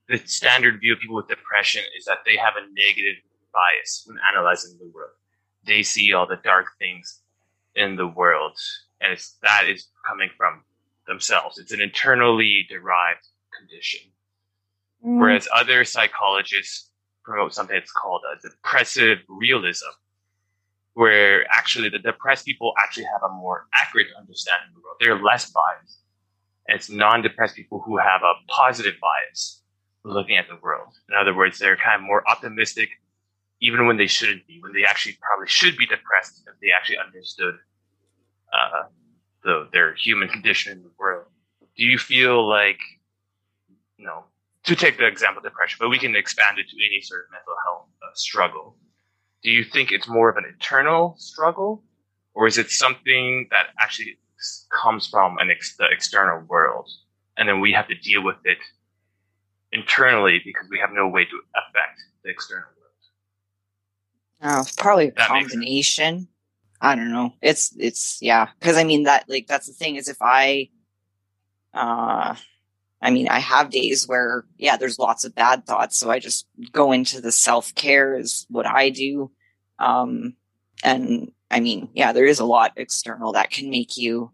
[0.08, 4.18] the standard view of people with depression is that they have a negative bias when
[4.32, 5.16] analyzing the world.
[5.64, 7.22] They see all the dark things
[7.74, 8.56] in the world,
[9.00, 10.62] and it's that is coming from
[11.06, 11.58] themselves.
[11.58, 13.26] It's an internally derived
[13.58, 14.00] condition.
[15.04, 15.20] Mm.
[15.20, 16.90] Whereas other psychologists
[17.24, 19.90] promote something that's called a depressive realism,
[20.94, 24.96] where actually the depressed people actually have a more accurate understanding of the world.
[25.00, 26.00] They're less biased.
[26.68, 29.62] And it's non-depressed people who have a positive bias
[30.04, 30.94] looking at the world.
[31.08, 32.88] In other words, they're kind of more optimistic
[33.60, 36.98] even when they shouldn't be, when they actually probably should be depressed if they actually
[36.98, 37.54] understood
[38.52, 38.82] uh,
[39.42, 41.26] the, their human condition in the world.
[41.76, 42.78] Do you feel like,
[43.96, 44.24] you know,
[44.66, 47.30] to take the example of depression, but we can expand it to any sort of
[47.30, 48.76] mental health uh, struggle.
[49.42, 51.84] Do you think it's more of an internal struggle,
[52.34, 54.18] or is it something that actually
[54.70, 56.90] comes from an ex- the external world,
[57.38, 58.58] and then we have to deal with it
[59.72, 62.76] internally because we have no way to affect the external world?
[64.42, 66.28] Oh, it's probably a That combination.
[66.80, 67.32] I don't know.
[67.40, 70.70] It's it's yeah, because I mean that like that's the thing is if I,
[71.72, 72.34] uh,
[73.02, 75.98] I mean, I have days where, yeah, there's lots of bad thoughts.
[75.98, 79.30] So I just go into the self care is what I do.
[79.78, 80.34] Um,
[80.82, 84.30] and I mean, yeah, there is a lot external that can make you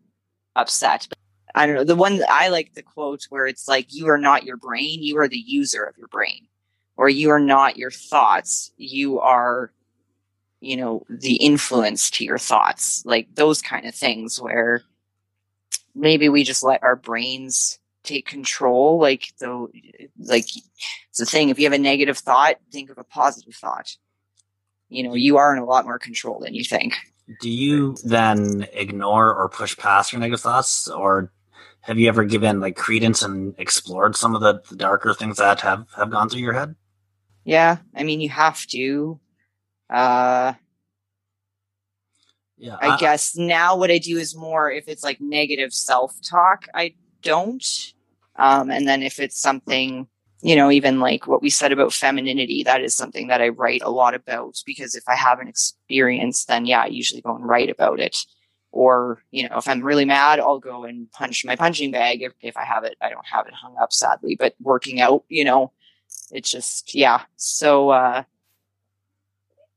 [0.55, 1.07] upset.
[1.09, 1.19] But
[1.55, 1.85] I don't know.
[1.85, 5.19] The one I like the quote where it's like, you are not your brain, you
[5.19, 6.47] are the user of your brain,
[6.97, 9.73] or you are not your thoughts, you are,
[10.61, 14.83] you know, the influence to your thoughts, like those kind of things where
[15.95, 18.99] maybe we just let our brains take control.
[18.99, 19.71] Like, though,
[20.19, 21.49] like it's the thing.
[21.49, 23.97] If you have a negative thought, think of a positive thought.
[24.89, 26.95] You know, you are in a lot more control than you think.
[27.41, 31.33] Do you then ignore or push past your negative thoughts, or
[31.81, 35.61] have you ever given like credence and explored some of the, the darker things that
[35.61, 36.75] have have gone through your head?
[37.45, 39.19] Yeah, I mean, you have to.
[39.89, 40.55] Uh,
[42.59, 46.67] Yeah, I guess now what I do is more if it's like negative self talk,
[46.75, 47.65] I don't.
[48.37, 50.07] Um, and then if it's something,
[50.41, 53.83] you know, even like what we said about femininity, that is something that I write
[53.83, 57.47] a lot about because if I have an experience, then yeah, I usually go and
[57.47, 58.19] write about it.
[58.73, 62.33] Or, you know, if I'm really mad, I'll go and punch my punching bag if,
[62.41, 62.97] if I have it.
[63.03, 65.73] I don't have it hung up, sadly, but working out, you know,
[66.31, 67.23] it's just, yeah.
[67.37, 68.23] So, uh,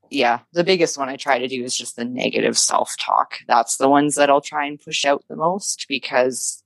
[0.10, 3.40] yeah, the biggest one I try to do is just the negative self talk.
[3.48, 6.64] That's the ones that I'll try and push out the most because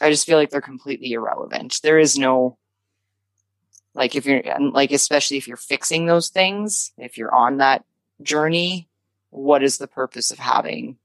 [0.00, 1.80] I just feel like they're completely irrelevant.
[1.82, 2.58] There is no,
[3.94, 7.84] like, if you're, and like, especially if you're fixing those things, if you're on that
[8.22, 8.88] journey,
[9.30, 10.98] what is the purpose of having,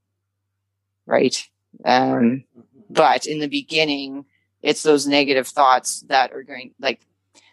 [1.06, 1.48] right?
[1.86, 2.44] Um,
[2.90, 4.26] but in the beginning,
[4.62, 7.02] it's those negative thoughts that are going, like,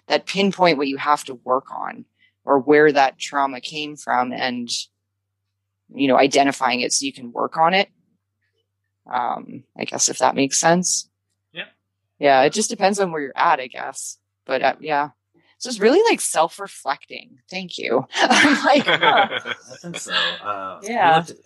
[0.08, 2.04] that pinpoint what you have to work on
[2.44, 4.70] or where that trauma came from and
[5.94, 7.88] you know identifying it so you can work on it
[9.12, 11.08] um i guess if that makes sense
[12.18, 12.40] Yeah.
[12.40, 15.10] yeah it just depends on where you're at i guess but uh, yeah
[15.58, 19.28] so it's really like self-reflecting thank you i'm like huh.
[19.72, 20.12] I think so.
[20.42, 21.10] Uh, Yeah.
[21.10, 21.36] We like, to,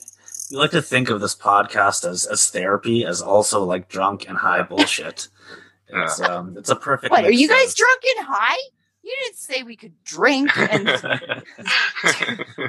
[0.50, 4.36] we like to think of this podcast as as therapy, as also like drunk and
[4.38, 5.28] high bullshit.
[5.94, 7.10] It's um, it's a perfect.
[7.10, 8.56] what are you guys of- drunk and high
[9.02, 10.86] you didn't say we could drink and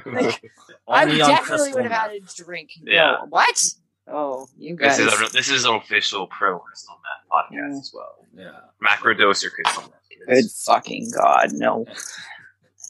[0.05, 0.41] like,
[0.87, 3.17] i definitely would have had a drink Yeah.
[3.21, 3.63] no, what
[4.07, 7.79] oh you this guys is a, this is an official pro crystal meth podcast Mm.
[7.79, 8.25] as well.
[8.35, 8.51] Yeah.
[8.81, 9.91] Macro dose your crystal meth.
[10.27, 11.85] Good fucking god, no,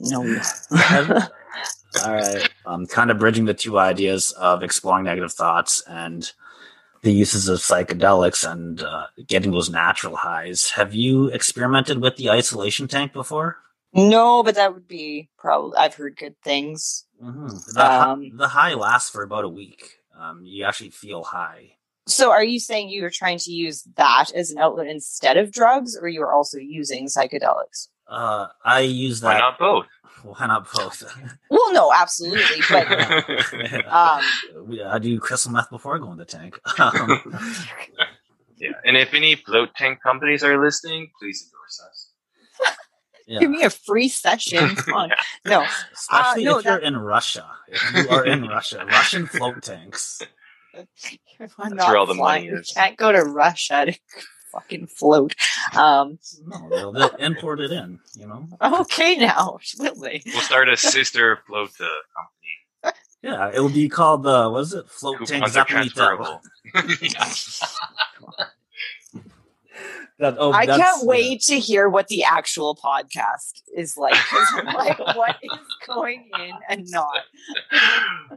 [0.02, 0.22] no.
[2.04, 2.50] All right.
[2.66, 6.32] Um, kind of bridging the two ideas of exploring negative thoughts and
[7.04, 10.72] the uses of psychedelics and uh, getting those natural highs.
[10.72, 13.58] Have you experimented with the isolation tank before?
[13.96, 15.78] no, but that would be probably.
[15.78, 17.06] I've heard good things.
[17.24, 17.48] Mm-hmm.
[17.76, 19.98] The, Um, the high lasts for about a week.
[20.20, 21.78] Um, you actually feel high.
[22.06, 25.52] So, are you saying you were trying to use that as an outlet instead of
[25.52, 27.88] drugs, or you were also using psychedelics?
[28.08, 29.28] Uh, I use that.
[29.34, 29.88] Why not both?
[30.24, 31.04] Why not both?
[31.50, 32.88] Well, no, absolutely, but
[33.88, 34.22] um,
[34.86, 36.60] I do crystal meth before I go in the tank.
[36.80, 37.22] Um,
[38.58, 42.13] yeah, and if any float tank companies are listening, please endorse us.
[43.28, 43.40] Yeah.
[43.40, 44.76] give me a free session.
[44.76, 45.12] Come on,
[45.46, 47.46] no, Especially Uh, no, if you're that- in Russia.
[47.68, 50.22] If you are in Russia, Russian float tanks.
[50.76, 50.88] I'm
[51.40, 52.72] That's where all the money We is.
[52.76, 53.94] Can't go to Russia to
[54.52, 55.36] fucking float.
[55.76, 58.00] Um, No, they'll, they'll import it in.
[58.16, 58.48] You know.
[58.62, 60.22] okay, now will they?
[60.26, 63.00] We'll start a sister float uh, company.
[63.22, 64.90] Yeah, it will be called the what is it?
[64.90, 65.90] Float tank Coupons are Zeppelin.
[65.90, 66.42] transferable.
[70.20, 74.14] That, oh, I can't wait to hear what the actual podcast is like.
[74.14, 77.22] 'cause I'm like, what is going in and not?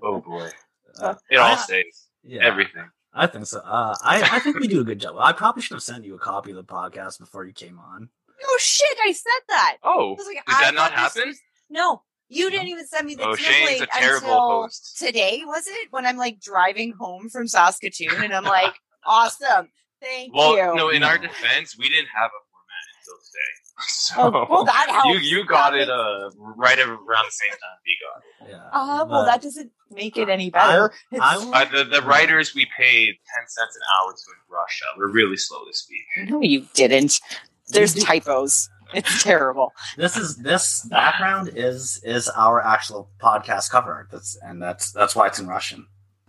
[0.03, 0.49] oh boy,
[1.01, 2.07] Uh, it all stays.
[2.23, 2.89] yeah, Everything.
[3.13, 3.61] I think so.
[3.61, 5.17] Uh, I, I think we do a good job.
[5.19, 8.09] I probably should have sent you a copy of the podcast before you came on.
[8.45, 8.97] Oh shit!
[9.07, 9.77] I said that.
[9.83, 11.29] Oh, was like, did I that not happen?
[11.29, 14.97] was- No, you didn't even send me the Oh, template a terrible until host.
[14.99, 15.43] today.
[15.47, 18.75] Was it when I'm like driving home from Saskatoon and I'm like,
[19.07, 19.69] awesome,
[20.01, 20.75] thank Well, you.
[20.75, 20.89] no.
[20.91, 23.53] In our defense, we didn't have a format until today.
[23.89, 25.09] So Oh, well, that helps.
[25.09, 28.53] you you got That it uh right around the same time we got it.
[28.53, 28.71] Yeah.
[28.73, 30.93] Uh, well, that doesn't make it any better.
[31.13, 34.85] It's- I Uh, the the writers we paid ten cents an hour to in Russia.
[34.97, 36.31] We're really slow this week.
[36.31, 37.21] no, you didn't.
[37.69, 38.71] There's You do- typos.
[38.95, 39.73] It's terrible.
[39.97, 44.09] this is this background is is our actual podcast cover.
[44.13, 45.87] That's and that's that's why it's in Russian.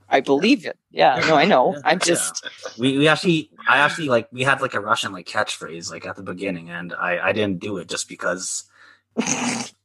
[0.09, 0.77] I believe it.
[0.91, 1.75] Yeah, no, I know.
[1.85, 2.05] I'm yeah.
[2.05, 2.47] just
[2.77, 6.15] We we actually I actually like we had like a Russian like catchphrase like at
[6.15, 8.63] the beginning, and I I didn't do it just because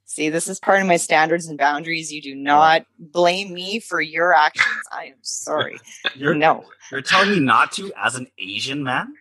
[0.04, 0.28] see.
[0.28, 2.12] This is part of my standards and boundaries.
[2.12, 4.66] You do not blame me for your actions.
[4.92, 5.78] I am sorry.
[6.14, 9.14] you're No, you're telling me not to as an Asian man.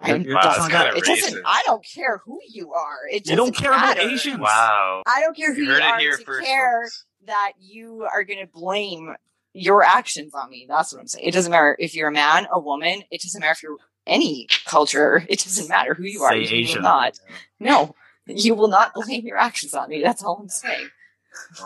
[0.00, 1.42] I'm Wow, just that's on kinda it doesn't.
[1.46, 2.98] I don't care who you are.
[3.10, 4.08] It You don't doesn't care about matter.
[4.10, 4.38] Asians.
[4.38, 5.02] Wow.
[5.06, 7.04] I don't care who You you, are to care folks.
[7.26, 9.14] that you are going to blame
[9.56, 10.66] your actions on me.
[10.68, 11.26] That's what I'm saying.
[11.26, 13.02] It doesn't matter if you're a man, a woman.
[13.10, 15.24] It doesn't matter if you're any culture.
[15.28, 16.32] It doesn't matter who you are.
[16.32, 16.78] Say You Asian.
[16.82, 17.18] will not.
[17.60, 17.94] No,
[18.26, 20.02] you will not blame your actions on me.
[20.02, 20.88] That's all I'm saying.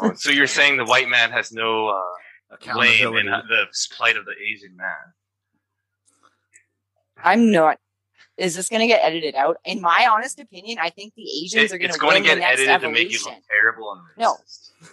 [0.00, 3.66] Oh, so you're saying the white man has no uh, blame in the
[3.96, 4.94] plight of the Asian man?
[7.22, 7.78] I'm not.
[8.36, 9.58] Is this going to get edited out?
[9.64, 11.86] In my honest opinion, I think the Asians It- are going to.
[11.88, 14.00] it's to going win to get the next edited to make you look terrible and
[14.16, 14.36] No.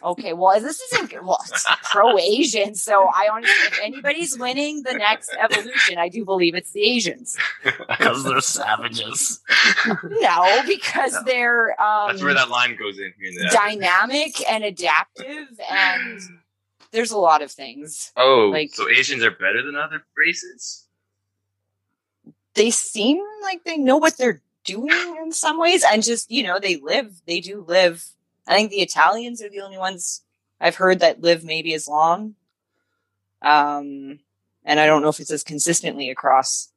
[0.04, 5.34] Okay, well, this isn't well, it's pro-Asian, so I honestly, if anybody's winning the next
[5.40, 7.38] evolution, I do believe it's the Asians.
[7.64, 9.40] because they're savages.
[10.04, 11.24] No, because No.
[11.26, 13.32] they're um, That's where that line goes in here.
[13.52, 16.20] dynamic and adaptive, and
[16.92, 18.12] there's a lot of things.
[18.18, 20.86] Oh, like- so Asians are better than other races?
[22.56, 26.60] They seem like they know what they're doing in some ways, and just you know,
[26.60, 27.22] they live.
[27.26, 28.06] They do live.
[28.48, 30.22] I think the Italians are the only ones
[30.60, 32.36] I've heard that live maybe as long.
[33.42, 34.20] Um,
[34.66, 36.70] and I don't know if it's as consistently across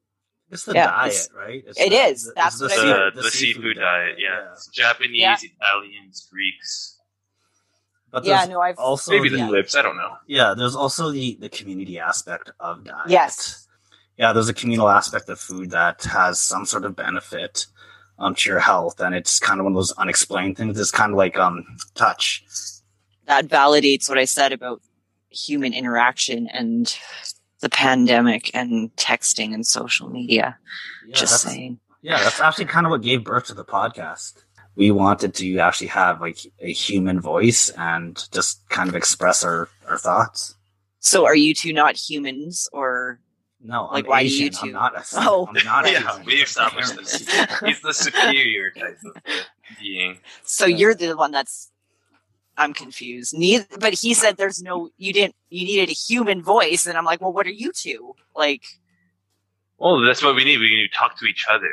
[0.51, 1.65] It's the Yeah, diet, it's- right?
[1.67, 2.27] It's it the- is.
[2.27, 3.11] it's That's the what I sea- mean.
[3.15, 4.55] The, the, seafood, diet, yeah.
[4.73, 5.37] Japanese, Yeah.
[5.61, 6.99] Italians, Greeks,
[8.11, 9.77] But yeah, there's no, I've also maybe the, the lips.
[9.77, 10.17] I don't know.
[10.27, 13.09] yeah, there's also the the community aspect of diet.
[13.09, 13.69] Yes.
[14.17, 17.67] Yeah, there's a communal aspect of food that has some sort of benefit
[18.21, 20.79] um, to your health, and it's kind of one of those unexplained things.
[20.79, 21.65] It's kind of like um
[21.95, 22.45] touch.
[23.27, 24.81] that validates what I said about
[25.31, 26.97] human interaction and
[27.61, 30.59] the pandemic and texting and social media.
[31.07, 31.79] Yeah, Just saying.
[32.03, 34.43] yeah, that's actually kind of what gave birth to the podcast.
[34.77, 39.69] We wanted to actually have like a human voice and just kind of express our,
[39.89, 40.55] our thoughts.
[41.01, 43.21] So are you two not humans or
[43.63, 44.45] No, Like, I'm why do Asian.
[44.45, 45.05] you two- I'm not a.
[45.17, 45.47] Oh.
[45.47, 47.19] I'm not a Yeah, we established this.
[47.65, 49.23] He's the superior type of
[49.79, 50.19] being.
[50.45, 51.71] so you're the one that's
[52.57, 53.33] I'm confused.
[53.37, 57.05] Neither but he said there's no you didn't you needed a human voice and I'm
[57.05, 58.15] like, well what are you two?
[58.35, 58.65] Like
[59.79, 60.59] Well, that's what we need.
[60.59, 61.73] We need to talk to each other.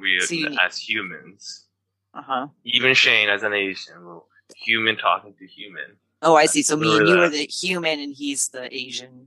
[0.00, 1.66] We, So you- as humans,
[2.14, 2.46] uh-huh.
[2.64, 4.26] even Shane as an Asian, well,
[4.56, 5.96] human talking to human.
[6.22, 6.62] Oh, I see.
[6.62, 9.26] So me and Remember you are the human and he's the Asian.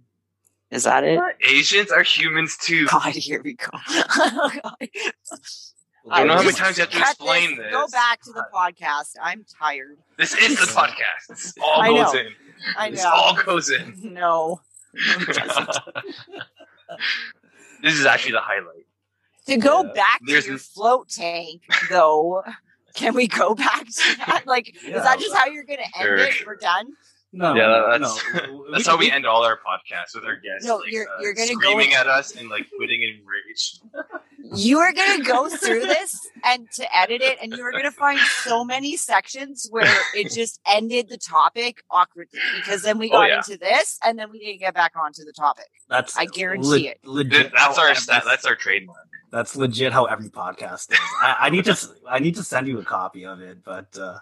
[0.71, 1.19] Is that it?
[1.47, 2.87] Asians are humans too.
[2.91, 3.69] God, here we go.
[6.07, 7.71] Oh, I don't know how many times you have to explain Go this.
[7.71, 9.15] Go back to the podcast.
[9.19, 9.97] I'm tired.
[10.19, 11.29] This is the podcast.
[11.29, 12.19] This all I goes know.
[12.19, 12.27] in.
[12.77, 12.95] I know.
[12.95, 14.13] This all goes in.
[14.13, 14.61] No.
[17.81, 18.85] this is actually the highlight.
[19.47, 19.93] To go Yeah.
[19.93, 22.43] back to There's your n- float tank, though,
[22.93, 24.43] can we go back to that?
[24.45, 24.97] Like, Yeah.
[24.97, 26.45] is that just how you're going to end Sure, it?
[26.45, 26.93] We're done.
[27.37, 28.65] No, Yeah, that's- no.
[28.71, 30.65] That's how we end all our podcasts with our guests.
[30.65, 33.21] No, like, you're- uh, you're gonna go screaming in- at us and like quitting in
[33.25, 33.79] rage.
[34.53, 37.83] You are going to go through this and to edit it, and you are going
[37.85, 43.09] to find so many sections where it just ended the topic awkwardly because then we
[43.09, 43.37] Oh, got yeah.
[43.37, 45.65] into this and then we didn't get back onto the topic.
[45.89, 46.99] That's I guarantee it.
[47.03, 47.53] Legit.
[47.57, 48.99] That's our every- That's our trademark.
[49.31, 50.99] That's legit how every podcast is.
[51.23, 51.75] I, I need to
[52.07, 54.19] I need to send you a copy of it, but uh,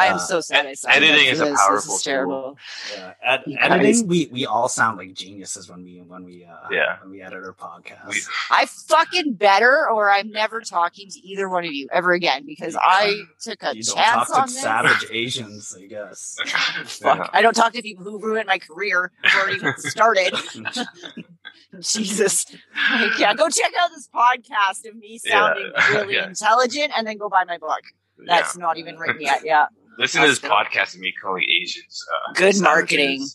[0.00, 0.66] I am Uh, so sad.
[0.66, 2.12] I ed- editing up is for a powerful This is tool.
[2.12, 2.58] terrible.
[2.92, 6.98] yeah, ed- editing we we all sound like geniuses when we when we uh, Yeah.
[7.02, 8.08] when we edit our podcast.
[8.08, 8.20] We-
[8.50, 12.76] I fucking better, or I'm never talking to either one of you ever again because
[12.80, 14.62] I took a you don't chance talk on to this.
[14.62, 16.36] savage Asians, I guess.
[16.84, 17.18] Fuck.
[17.18, 17.26] Yeah.
[17.32, 20.32] I don't talk to people who ruined my career before it even started.
[21.80, 22.46] Jesus.
[22.90, 25.30] Like, yeah, go check out this podcast of me Yeah.
[25.32, 26.26] sounding really Yeah.
[26.28, 27.80] intelligent and then go buy my book.
[28.26, 29.42] That's not even written yet.
[29.44, 29.66] Yeah.
[30.00, 32.02] Listen to this podcast of me calling Asians.
[32.10, 33.26] Uh, Good marketing.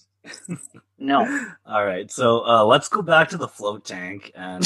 [0.98, 1.20] No.
[1.68, 4.66] All right, so uh, let's go back to the float tank, and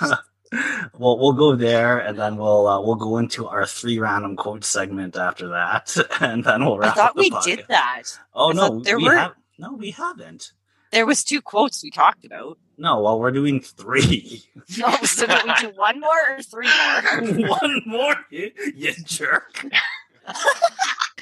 [0.00, 0.14] um,
[0.96, 4.62] we'll we'll go there, and then we'll uh, we'll go into our three random quote
[4.62, 6.92] segment after that, and then we'll wrap.
[6.92, 7.44] I thought we podcast.
[7.44, 8.02] did that.
[8.32, 10.52] Oh I no, there we were- have no, we haven't.
[10.92, 12.58] There was two quotes we talked about.
[12.78, 14.44] No, well, we're doing three.
[14.78, 17.48] No, so do we do one more or three more?
[17.48, 19.64] One more, you, you jerk.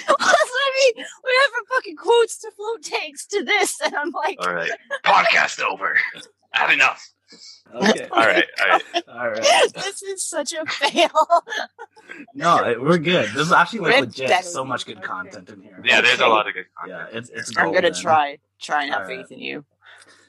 [0.19, 1.05] That's what I mean.
[1.25, 4.71] We have from fucking quotes to float tanks to this, and I'm like, All right,
[5.05, 5.97] podcast over.
[6.55, 7.07] I have enough.
[7.75, 8.83] Okay, All right, all right.
[9.09, 9.43] all right.
[9.75, 11.11] this is such a fail.
[12.35, 13.29] No, we're good.
[13.35, 14.45] This is actually like We're legit.
[14.45, 15.79] So much good content in here.
[15.85, 17.17] Yeah, there's a lot of good Yeah, content.
[17.19, 17.59] it's it's.
[17.59, 19.19] I'm gonna try, try and have All right.
[19.29, 19.65] faith in you.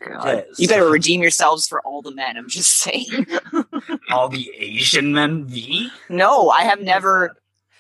[0.06, 2.36] Okay, You so- better redeem yourselves for all the men.
[2.36, 3.28] I'm just saying.
[4.12, 5.90] All the Asian men V.
[6.10, 7.36] no, I have never.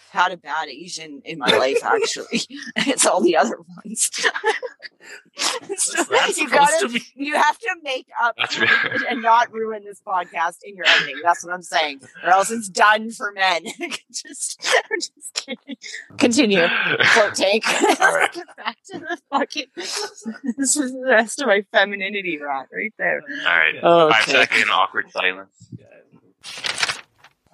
[0.09, 1.83] Had a bad Asian in my life.
[1.83, 2.41] Actually,
[2.77, 4.09] it's all the other ones.
[5.77, 6.03] so
[6.35, 8.95] you gotta, to be- you have to make up That's for right.
[8.95, 11.17] it and not ruin this podcast in your editing.
[11.23, 13.63] That's what I'm saying, or else it's done for men.
[14.11, 15.77] just, I'm just kidding.
[16.17, 16.67] Continue.
[17.13, 17.65] Float tank.
[17.67, 18.29] right.
[18.33, 19.67] Get back to the fucking.
[19.75, 23.21] this is the rest of my femininity rant right there.
[23.21, 23.75] All right.
[23.81, 24.31] Oh, Five okay.
[24.31, 25.69] second awkward silence.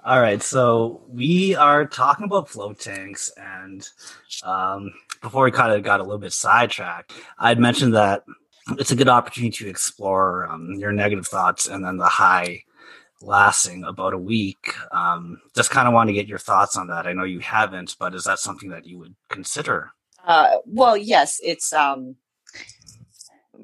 [0.06, 3.90] All right, so we are talking about float tanks, and
[4.44, 8.24] um, before we kind of got a little bit sidetracked, I'd mentioned that
[8.78, 12.62] it's a good opportunity to explore um, your negative thoughts and then the high
[13.24, 14.76] lasting about a week.
[14.92, 17.08] Um, just kind of want to get your thoughts on that.
[17.08, 19.92] I know you haven't, but is that something that you would consider?
[20.24, 22.16] Uh, well, yes, it's um.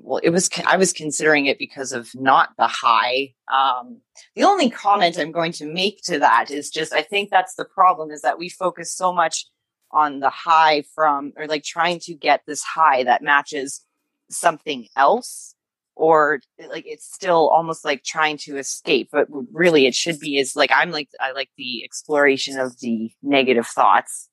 [0.04, 0.50] Well, it was.
[0.66, 3.34] I was considering it because of not the high.
[3.52, 4.02] Um,
[4.36, 7.66] the only comment I'm going to make to that is just I think that's the
[7.66, 9.46] problem is that we focus so much
[9.92, 13.86] on the high from or like trying to get this high that matches
[14.30, 15.56] something else
[15.96, 16.40] or
[16.70, 20.72] like it's still almost like trying to escape but really it should be is like
[20.74, 24.30] i'm like i like the exploration of the negative thoughts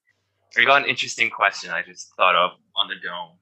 [0.56, 3.36] I got an interesting question I just thought of on the dome.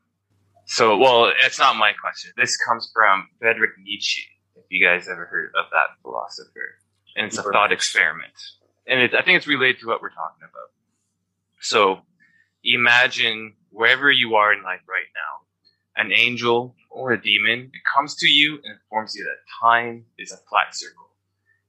[0.67, 2.33] So, well, it's not my question.
[2.37, 4.23] This comes from Friedrich Nietzsche.
[4.57, 6.81] If you guys ever heard of that philosopher,
[7.15, 8.33] and it's a thought experiment,
[8.87, 10.71] and it, I think it's related to what we're talking about.
[11.61, 12.01] So,
[12.65, 18.17] imagine wherever you are in life right now, an angel or a demon it comes
[18.17, 21.11] to you and informs you that time is a flat circle,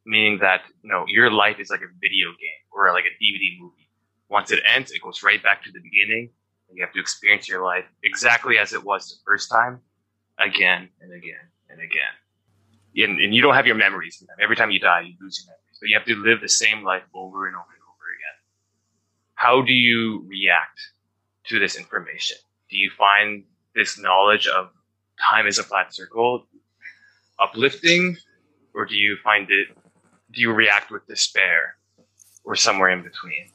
[0.08, 3.60] meaning that you know your life is like a video game or like a DVD
[3.60, 3.90] movie.
[4.28, 6.32] Once it ends, it goes right back to the beginning.
[6.72, 9.80] You have to experience your life exactly as it was the first time,
[10.38, 11.36] again and again
[11.70, 12.14] and again.
[12.96, 14.24] And, and you don't have your memories.
[14.42, 15.78] Every time you die, you lose your memories.
[15.80, 18.38] But you have to live the same life over and over and over again.
[19.36, 20.80] How do you react
[21.46, 22.38] to this information?
[22.70, 23.44] Do you find
[23.76, 24.70] this knowledge of
[25.30, 26.48] time is a flat circle
[27.40, 28.18] uplifting,
[28.74, 29.68] or do you find it?
[30.32, 31.78] Do you react with despair,
[32.44, 33.50] or somewhere in between?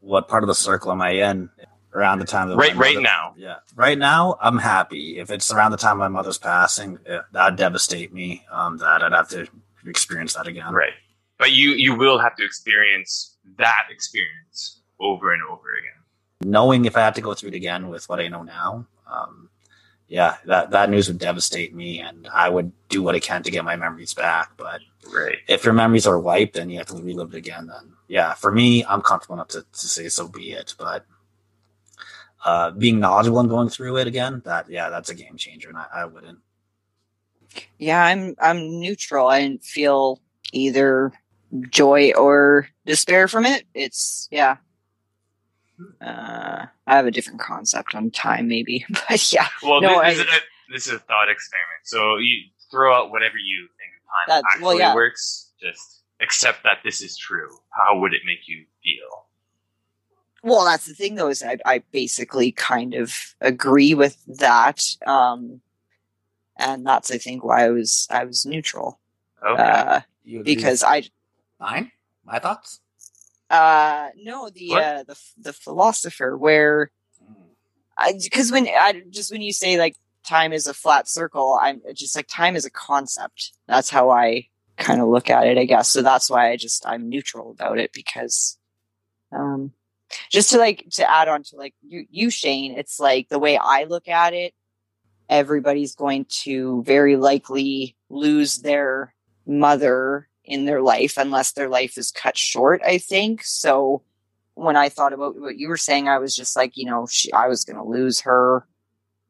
[0.00, 1.50] What part of the circle am I in
[1.94, 3.34] around the time that Right, my right now.
[3.36, 5.18] Yeah, right now I'm happy.
[5.18, 8.44] If it's around the time my mother's passing, eh, that'd devastate me.
[8.50, 9.46] Um, that I'd have to
[9.86, 10.72] experience that again.
[10.72, 10.92] Right.
[11.38, 16.02] But you you will have to experience that experience over and over again.
[16.42, 19.48] knowing if I had to go through it again with what I know now, um,
[20.08, 23.50] yeah, that that news would devastate me, and I would do what I can to
[23.50, 24.50] get my memories back.
[24.56, 24.80] But
[25.14, 25.38] Right.
[25.48, 28.50] if your memories are wiped and you have to relive it again, then yeah, for
[28.52, 30.74] me, I'm comfortable enough to, to say so be it.
[30.78, 31.06] But
[32.44, 35.78] uh, being knowledgeable and going through it again, that yeah, that's a game changer, and
[35.78, 36.38] I, I wouldn't.
[37.78, 39.28] Yeah, I'm I'm neutral.
[39.28, 40.20] I didn't feel
[40.52, 41.12] either
[41.68, 43.64] joy or despair from it.
[43.74, 44.56] It's yeah.
[46.00, 50.10] Uh, I have a different concept on time, maybe, but yeah, Well, No, this, I-
[50.10, 50.24] is a,
[50.72, 51.80] this is a thought experiment.
[51.84, 54.94] So you throw out whatever you think time That's- actually well, yeah.
[54.94, 55.52] works.
[55.60, 57.48] Just accept that this is true.
[57.70, 59.26] How would it make you feel?
[60.42, 65.60] Well, that's the thing, though, is I, I basically kind of agree with that, um,
[66.58, 69.00] and that's I think why I was I was neutral
[69.46, 69.62] Okay.
[69.62, 70.00] uh,
[70.44, 71.10] because I with
[71.58, 71.92] mine,
[72.24, 72.80] my thoughts.
[73.50, 76.90] uh, no the uh, the the philosopher where
[77.98, 81.82] I because when I just when you say like time is a flat circle, I'm
[81.94, 83.52] just like time is a concept.
[83.66, 85.88] That's how I kind of look at it, I guess.
[85.90, 88.58] So that's why I just I'm neutral about it because,
[89.32, 89.72] um,
[90.30, 93.56] just to like to add on to like you, you Shane, it's like the way
[93.56, 94.54] I look at it.
[95.28, 99.14] Everybody's going to very likely lose their
[99.46, 102.82] mother in their life unless their life is cut short.
[102.84, 104.02] I think so
[104.54, 107.32] when I thought about what you were saying, I was just like, you know, she,
[107.32, 108.66] I was going to lose her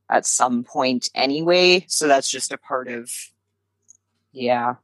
[0.08, 1.84] at some point anyway.
[1.88, 3.10] So that's just a part of,
[4.32, 4.76] yeah,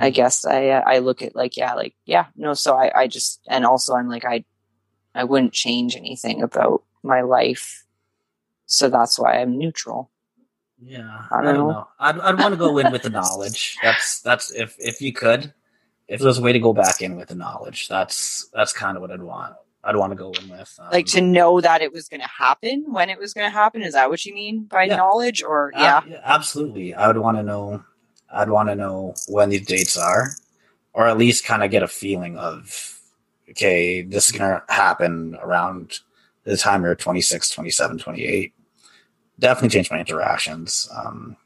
[0.00, 2.54] I guess I, uh, I look at like, yeah, like, yeah, no.
[2.54, 4.44] So I, I just, and also I'm like, I,
[5.14, 7.84] I wouldn't change anything about my life.
[8.66, 10.10] So that's why I'm neutral.
[10.80, 11.72] Yeah, I I don't don't, know.
[11.72, 11.88] know.
[12.00, 13.78] I'd, I'd want to go in with the knowledge.
[13.82, 15.52] That's that's if if you could,
[16.08, 19.00] if there's a way to go back in with the knowledge, that's that's kind of
[19.02, 19.54] what I'd want.
[19.84, 22.28] I'd want to go in with um, Like to know that it was going to
[22.28, 23.82] happen when it was going to happen.
[23.82, 24.96] Is that what you mean by Yeah.
[24.96, 26.02] knowledge or yeah?
[26.08, 26.94] yeah, absolutely.
[26.94, 27.84] I would want to know.
[28.32, 30.30] I'd want to know when these dates are,
[30.92, 33.00] or at least kind of get a feeling of,
[33.50, 36.00] okay, this is gonna happen around
[36.44, 38.54] the time you're 26, 27, 28.
[39.38, 40.88] Definitely change my interactions.
[40.94, 41.36] Um,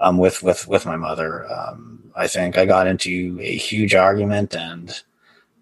[0.00, 1.50] um, with with with my mother.
[1.50, 5.00] Um, I think I got into a huge argument, and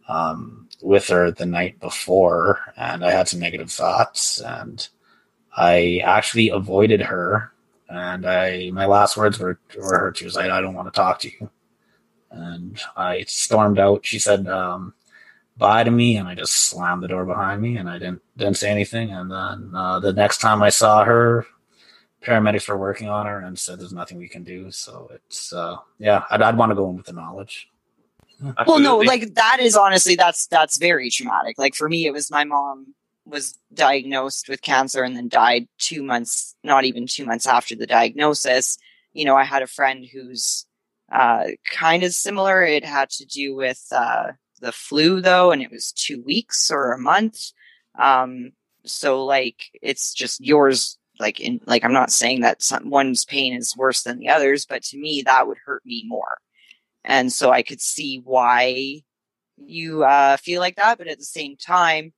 [0.08, 4.86] um, with her the night before and I had some negative thoughts and
[5.56, 7.51] I actually avoided her
[7.92, 10.96] and I my last words were, were her she was like, I don't want to
[10.96, 11.50] talk to you.
[12.30, 14.06] And I stormed out.
[14.06, 14.94] She said, um,
[15.58, 18.56] bye to me and I just slammed the door behind me and I didn't didn't
[18.56, 19.12] say anything.
[19.12, 21.46] And then uh, the next time I saw her,
[22.22, 24.70] paramedics were working on her and said there's nothing we can do.
[24.70, 27.68] So it's uh, yeah, I'd, I'd want to go in with the knowledge.
[28.66, 31.58] Well, no, like that is honestly that's that's very traumatic.
[31.58, 32.94] Like for me, it was my mom
[33.24, 37.86] was diagnosed with cancer and then died two months, not even two months after the
[37.86, 38.78] diagnosis.
[39.12, 40.66] You know, I had a friend who's
[41.10, 42.62] uh, kind of similar.
[42.62, 46.92] It had to do with uh, the flu though, and it was two weeks or
[46.92, 47.38] a month.
[47.98, 48.52] Um,
[48.84, 50.98] so like, it's just yours.
[51.20, 54.66] Like in like, I'm not saying that some, one's pain is worse than the others,
[54.66, 56.38] but to me, that would hurt me more
[57.04, 59.02] and so I could see why
[59.56, 60.98] you uh, feel like that.
[60.98, 62.12] But at the same time,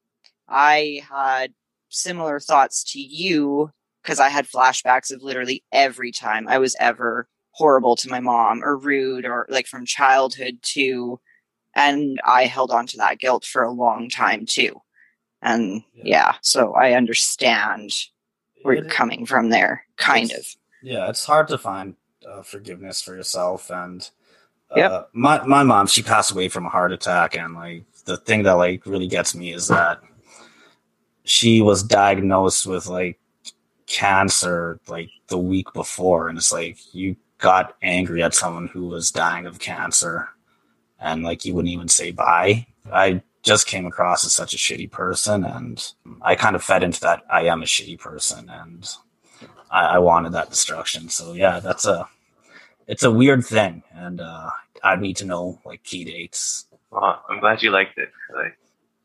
[0.49, 1.53] I had
[1.89, 3.71] similar thoughts to you
[4.03, 8.63] because I had flashbacks of literally every time I was ever horrible to my mom
[8.63, 11.21] or rude or like from childhood to,
[11.75, 14.81] and I held on to that guilt for a long time too.
[15.41, 17.93] And yeah, yeah so I understand
[18.63, 20.47] where you're coming from there, kind of.
[20.83, 21.97] Yeah, it's hard to find
[22.29, 24.11] uh, forgiveness for yourself and
[24.77, 24.89] yeah.
[24.89, 28.43] Uh, my my mom, she passed away from a heart attack, and like the thing
[28.45, 30.01] that like really gets me is that
[31.25, 33.18] she was diagnosed with like
[33.87, 39.11] cancer like the week before, and it's like you got angry at someone who was
[39.11, 40.29] dying of cancer,
[41.01, 42.66] and like you wouldn't even say bye.
[42.93, 47.01] I just came across as such a shitty person, and I kind of fed into
[47.01, 47.22] that.
[47.31, 48.89] I am a shitty person, and
[49.70, 51.09] I, I wanted that destruction.
[51.09, 52.09] So yeah, that's a
[52.87, 54.51] it's a weird thing, and uh,
[54.83, 56.66] I need to know like key dates.
[56.91, 58.11] Well, I'm glad you liked it.
[58.35, 58.57] Like,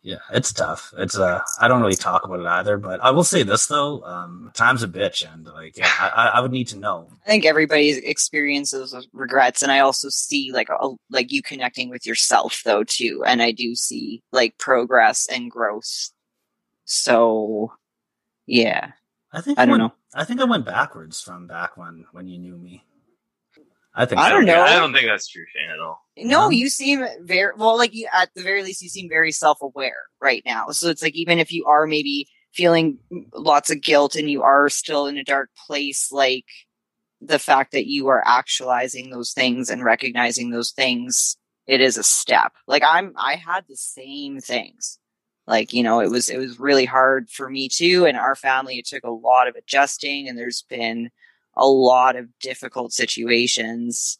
[0.01, 0.93] yeah, it's tough.
[0.97, 4.01] It's uh, I don't really talk about it either, but I will say this though,
[4.03, 7.09] um, time's a bitch, and like, yeah, I, I would need to know.
[7.25, 12.05] I think everybody experiences regrets, and I also see like a, like you connecting with
[12.05, 16.11] yourself though too, and I do see like progress and growth.
[16.85, 17.73] So,
[18.45, 18.91] yeah,
[19.33, 19.93] I think I, I don't went, know.
[20.13, 22.85] I think I went backwards from back when when you knew me.
[23.95, 24.35] I think I so.
[24.35, 24.61] don't know.
[24.61, 25.99] I don't think that's true, Shane, at all.
[26.17, 27.77] No, Um, you seem very well.
[27.77, 30.67] Like you, at the very least, you seem very self-aware right now.
[30.69, 32.99] So it's like even if you are maybe feeling
[33.33, 36.45] lots of guilt and you are still in a dark place, like
[37.21, 41.35] the fact that you are actualizing those things and recognizing those things,
[41.67, 42.53] it is a step.
[42.67, 44.99] Like I'm, I had the same things.
[45.47, 48.77] Like you know, it was it was really hard for me too, and our family.
[48.77, 51.09] It took a lot of adjusting, and there's been
[51.59, 54.17] a lot of difficult situations.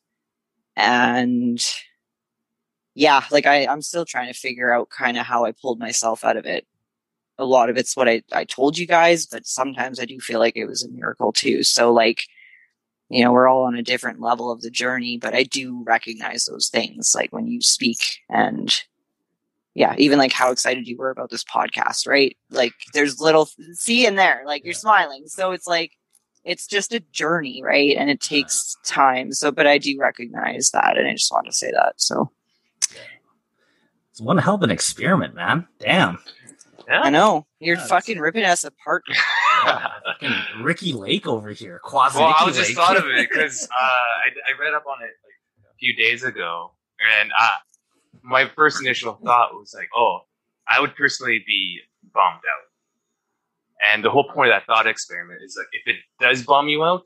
[0.75, 1.59] And
[2.99, 6.25] yeah like I, i'm still trying to figure out kind of how i pulled myself
[6.25, 6.67] out of it.
[7.37, 10.39] A lot of it's what I, I told you guys but sometimes i do feel
[10.39, 11.63] like it was a miracle too.
[11.63, 12.23] So like
[13.09, 16.45] you know we're all on a different level of the journey but i do recognize
[16.45, 18.81] those things like when you speak and
[19.75, 22.35] yeah even like how excited you were about this podcast right?
[22.49, 25.23] Like there's little see in there like you're smiling.
[25.27, 25.93] So it's like
[26.49, 27.95] it's just a journey, right?
[27.95, 29.31] And it takes time.
[29.33, 31.93] So, but I do recognize that, and I just want to say that.
[31.97, 32.31] So,
[34.11, 35.67] It's one hell of an experiment, man.
[35.79, 36.17] Damn.
[36.87, 37.01] Yeah.
[37.01, 39.03] I know you're Yeah, fucking ripping us apart.
[39.63, 40.33] Fucking
[40.63, 41.79] Ricki Lake over here.
[41.83, 42.77] Quasi well, I was just Lake.
[42.77, 46.23] thought of it because uh, I, I read up on it like a few days
[46.23, 46.71] ago,
[47.21, 47.49] and uh,
[48.23, 50.21] my first initial thought was like, "Oh,
[50.67, 51.79] I would personally be
[52.11, 52.68] bummed out."
[53.81, 56.83] And the whole point of that thought experiment is like, if it does bum you
[56.83, 57.03] out,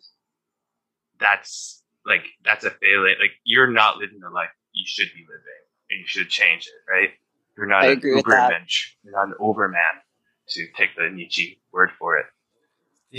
[1.19, 3.15] that's like that's a failure.
[3.19, 6.91] Like you're not living the life you should be living, and you should change it,
[6.91, 7.09] right?
[7.55, 8.51] You're not I an agree with that.
[8.51, 8.93] Ubermensch.
[9.03, 10.01] You're not an Overman,
[10.49, 12.25] to take the Nietzsche word for it.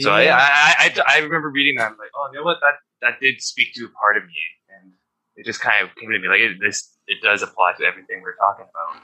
[0.01, 1.93] So I, I, I, I remember reading that.
[1.93, 2.59] I'm like, oh, you know what?
[2.61, 4.35] That that did speak to a part of me,
[4.69, 4.93] and
[5.37, 6.99] it just kind of came to me like it, this.
[7.07, 9.03] It does apply to everything we're talking about.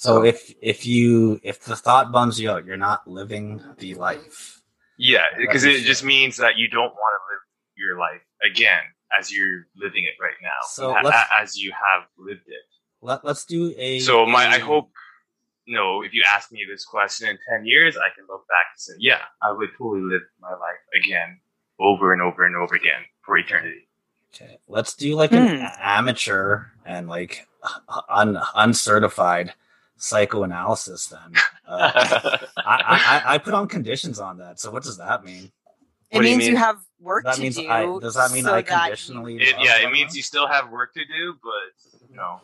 [0.00, 4.62] So if if you if the thought bums you out, you're not living the life.
[4.96, 7.42] Yeah, because it just means that you don't want to live
[7.76, 8.82] your life again
[9.18, 12.62] as you're living it right now, So a- as you have lived it.
[13.02, 13.98] Let Let's do a.
[13.98, 14.92] So my, I a- hope,
[15.64, 18.66] you know, if you ask me this question in ten years, I can look back
[18.72, 21.40] and say, yeah, I would totally live my life again,
[21.80, 23.88] over and over and over again for eternity.
[24.32, 25.66] Okay, let's do like an Hmm.
[25.82, 27.48] amateur and like
[28.08, 29.54] un, uncertified
[29.98, 31.06] psychoanalysis.
[31.06, 31.20] Then
[31.68, 34.58] uh, I, I I put on conditions on that.
[34.60, 35.52] So what does that mean?
[36.10, 37.68] It What do you means you, have work That to means do.
[37.68, 39.36] I does that mean so I conditionally?
[39.36, 42.40] It, yeah, it means you still have work to do, but you know,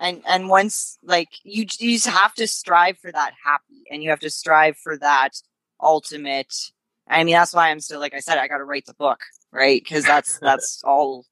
[0.00, 4.10] and and once like you, you just have to strive for that happy and you
[4.10, 5.30] have to strive for that
[5.80, 6.52] ultimate
[7.08, 9.20] i mean that's why i'm still like i said i gotta write the book
[9.52, 11.24] right because that's that's all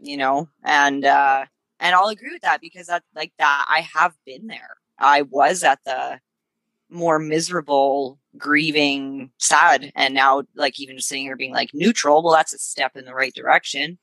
[0.00, 1.44] you know and uh
[1.78, 5.62] and i'll agree with that because that like that i have been there i was
[5.64, 6.20] at the
[6.88, 12.34] more miserable grieving sad and now like even just sitting here being like neutral well
[12.34, 13.98] that's a step in the right direction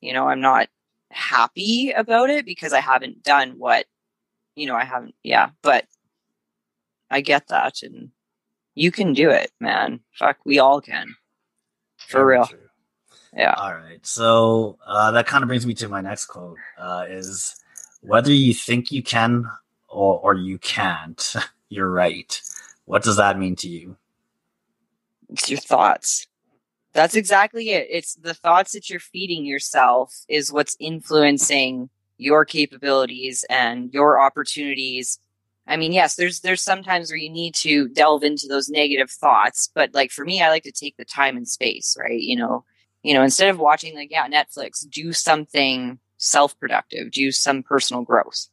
[0.00, 0.68] you know i'm not
[1.10, 3.86] happy about it because I haven't done what,
[4.54, 5.86] you know, I haven't, yeah, but
[7.10, 7.82] I get that.
[7.82, 8.10] And
[8.74, 10.00] you can do it, man.
[10.12, 11.14] Fuck, we all can.
[11.96, 12.46] For Very real.
[12.46, 12.58] True.
[13.36, 13.54] Yeah.
[13.54, 14.04] All right.
[14.06, 17.56] So uh, that kind of brings me to my next quote uh, is
[18.00, 19.44] whether you think you can
[19.88, 21.34] or, or you can't,
[21.68, 22.40] you're right.
[22.84, 23.96] What does that mean to you?
[25.30, 26.26] It's your thoughts.
[26.94, 27.86] That's exactly it.
[27.90, 35.18] It's the thoughts that you're feeding yourself is what's influencing your capabilities and your opportunities.
[35.66, 39.70] I mean, yes, there's there's sometimes where you need to delve into those negative thoughts,
[39.74, 42.18] but like for me, I like to take the time and space, right?
[42.18, 42.64] You know,
[43.02, 48.48] you know, instead of watching like yeah, Netflix, do something self-productive, do some personal growth.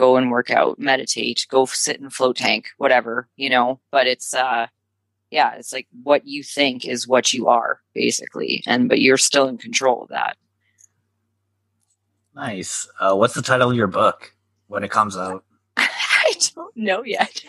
[0.00, 4.32] Go and work out, meditate, go sit in float tank, whatever, you know, but it's
[4.32, 4.66] uh
[5.30, 8.62] yeah, it's like what you think is what you are, basically.
[8.66, 10.38] And but you're still in control of that.
[12.34, 12.88] Nice.
[12.98, 14.32] Uh, what's the title of your book
[14.68, 15.44] when it comes out?
[15.76, 17.44] I don't know yet.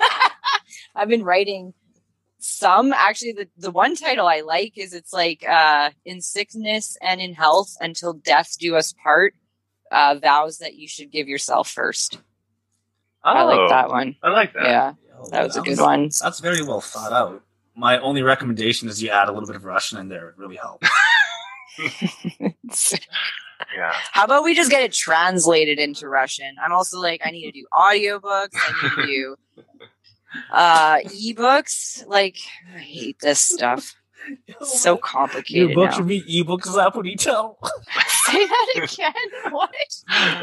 [0.96, 1.74] I've been writing
[2.40, 2.92] some.
[2.92, 7.34] Actually, the, the one title I like is it's like uh, in sickness and in
[7.34, 9.36] health until death do us part.
[9.90, 12.20] Uh, vows that you should give yourself first.
[13.24, 14.16] Oh, I like oh, that one.
[14.24, 14.64] I like that.
[14.64, 14.94] Yeah,
[15.32, 16.10] that was a good one.
[16.22, 17.44] That's very well thought out
[17.76, 20.30] my only recommendation is you add a little bit of Russian in there.
[20.30, 20.88] It really helps.
[23.76, 23.94] yeah.
[24.12, 26.56] How about we just get it translated into Russian?
[26.64, 28.50] I'm also like, I need to do audiobooks.
[28.54, 29.36] I need to do
[30.52, 32.06] uh ebooks.
[32.08, 32.38] Like,
[32.76, 33.96] I hate this stuff.
[34.48, 35.70] It's so complicated.
[35.70, 35.98] Your book now.
[35.98, 37.56] should be ebooks Zapunito.
[38.32, 39.14] Say that again.
[39.52, 39.72] What?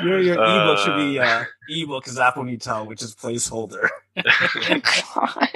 [0.04, 3.88] Your your uh, ebook should be uh, ebook Zapunito, which is placeholder.
[4.16, 5.48] God.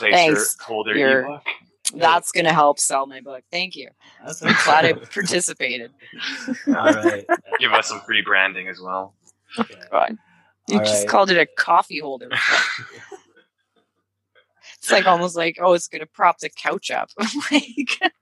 [0.00, 0.60] Thanks.
[0.60, 1.42] Holder You're, ebook.
[1.94, 3.42] That's going to help sell my book.
[3.50, 3.90] Thank you.
[4.22, 4.34] I'm
[4.64, 5.92] glad I participated.
[6.68, 7.26] All right.
[7.58, 9.14] Give us some free branding as well.
[9.58, 9.74] Okay.
[9.90, 10.18] God.
[10.68, 11.08] You All just right.
[11.08, 12.30] called it a coffee holder.
[14.78, 17.10] it's like almost like, oh, it's going to prop the couch up.
[17.50, 18.12] like,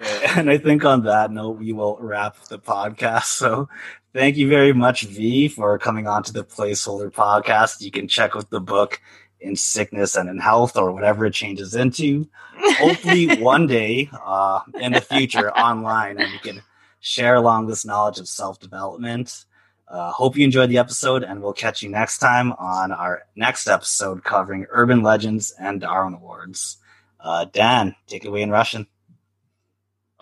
[0.00, 0.26] Okay.
[0.36, 3.24] And I think on that note, we will wrap the podcast.
[3.24, 3.68] So
[4.12, 7.80] thank you very much, V, for coming on to the Placeholder podcast.
[7.80, 9.00] You can check out the book
[9.40, 12.28] in sickness and in health or whatever it changes into.
[12.56, 16.62] Hopefully, one day uh, in the future online, and we can
[17.00, 19.44] share along this knowledge of self development.
[19.86, 23.68] Uh, hope you enjoyed the episode, and we'll catch you next time on our next
[23.68, 26.78] episode covering urban legends and Darwin Awards.
[27.20, 28.86] Uh, Dan, take it away in Russian.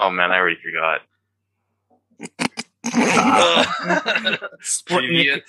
[0.02, 1.02] Oh man, I already forgot.
[4.60, 5.44] Sputnik.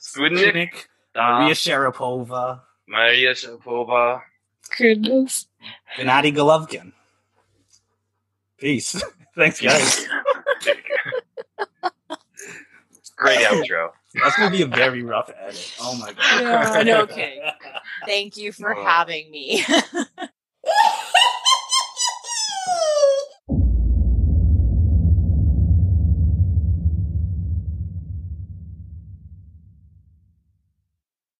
[0.00, 0.74] Sputnik.
[1.14, 1.42] Uh-huh.
[1.42, 2.62] Maria Sharapova.
[2.88, 4.22] Maria Sharapova.
[4.76, 5.46] Goodness.
[5.96, 6.92] Gennady Golovkin.
[8.58, 9.00] Peace.
[9.36, 10.08] Thanks, guys.
[13.16, 13.90] Great outro.
[14.14, 15.72] That's gonna be a very rough edit.
[15.80, 16.86] Oh my god.
[16.86, 17.40] Yeah, okay.
[18.06, 18.84] Thank you for oh.
[18.84, 19.64] having me.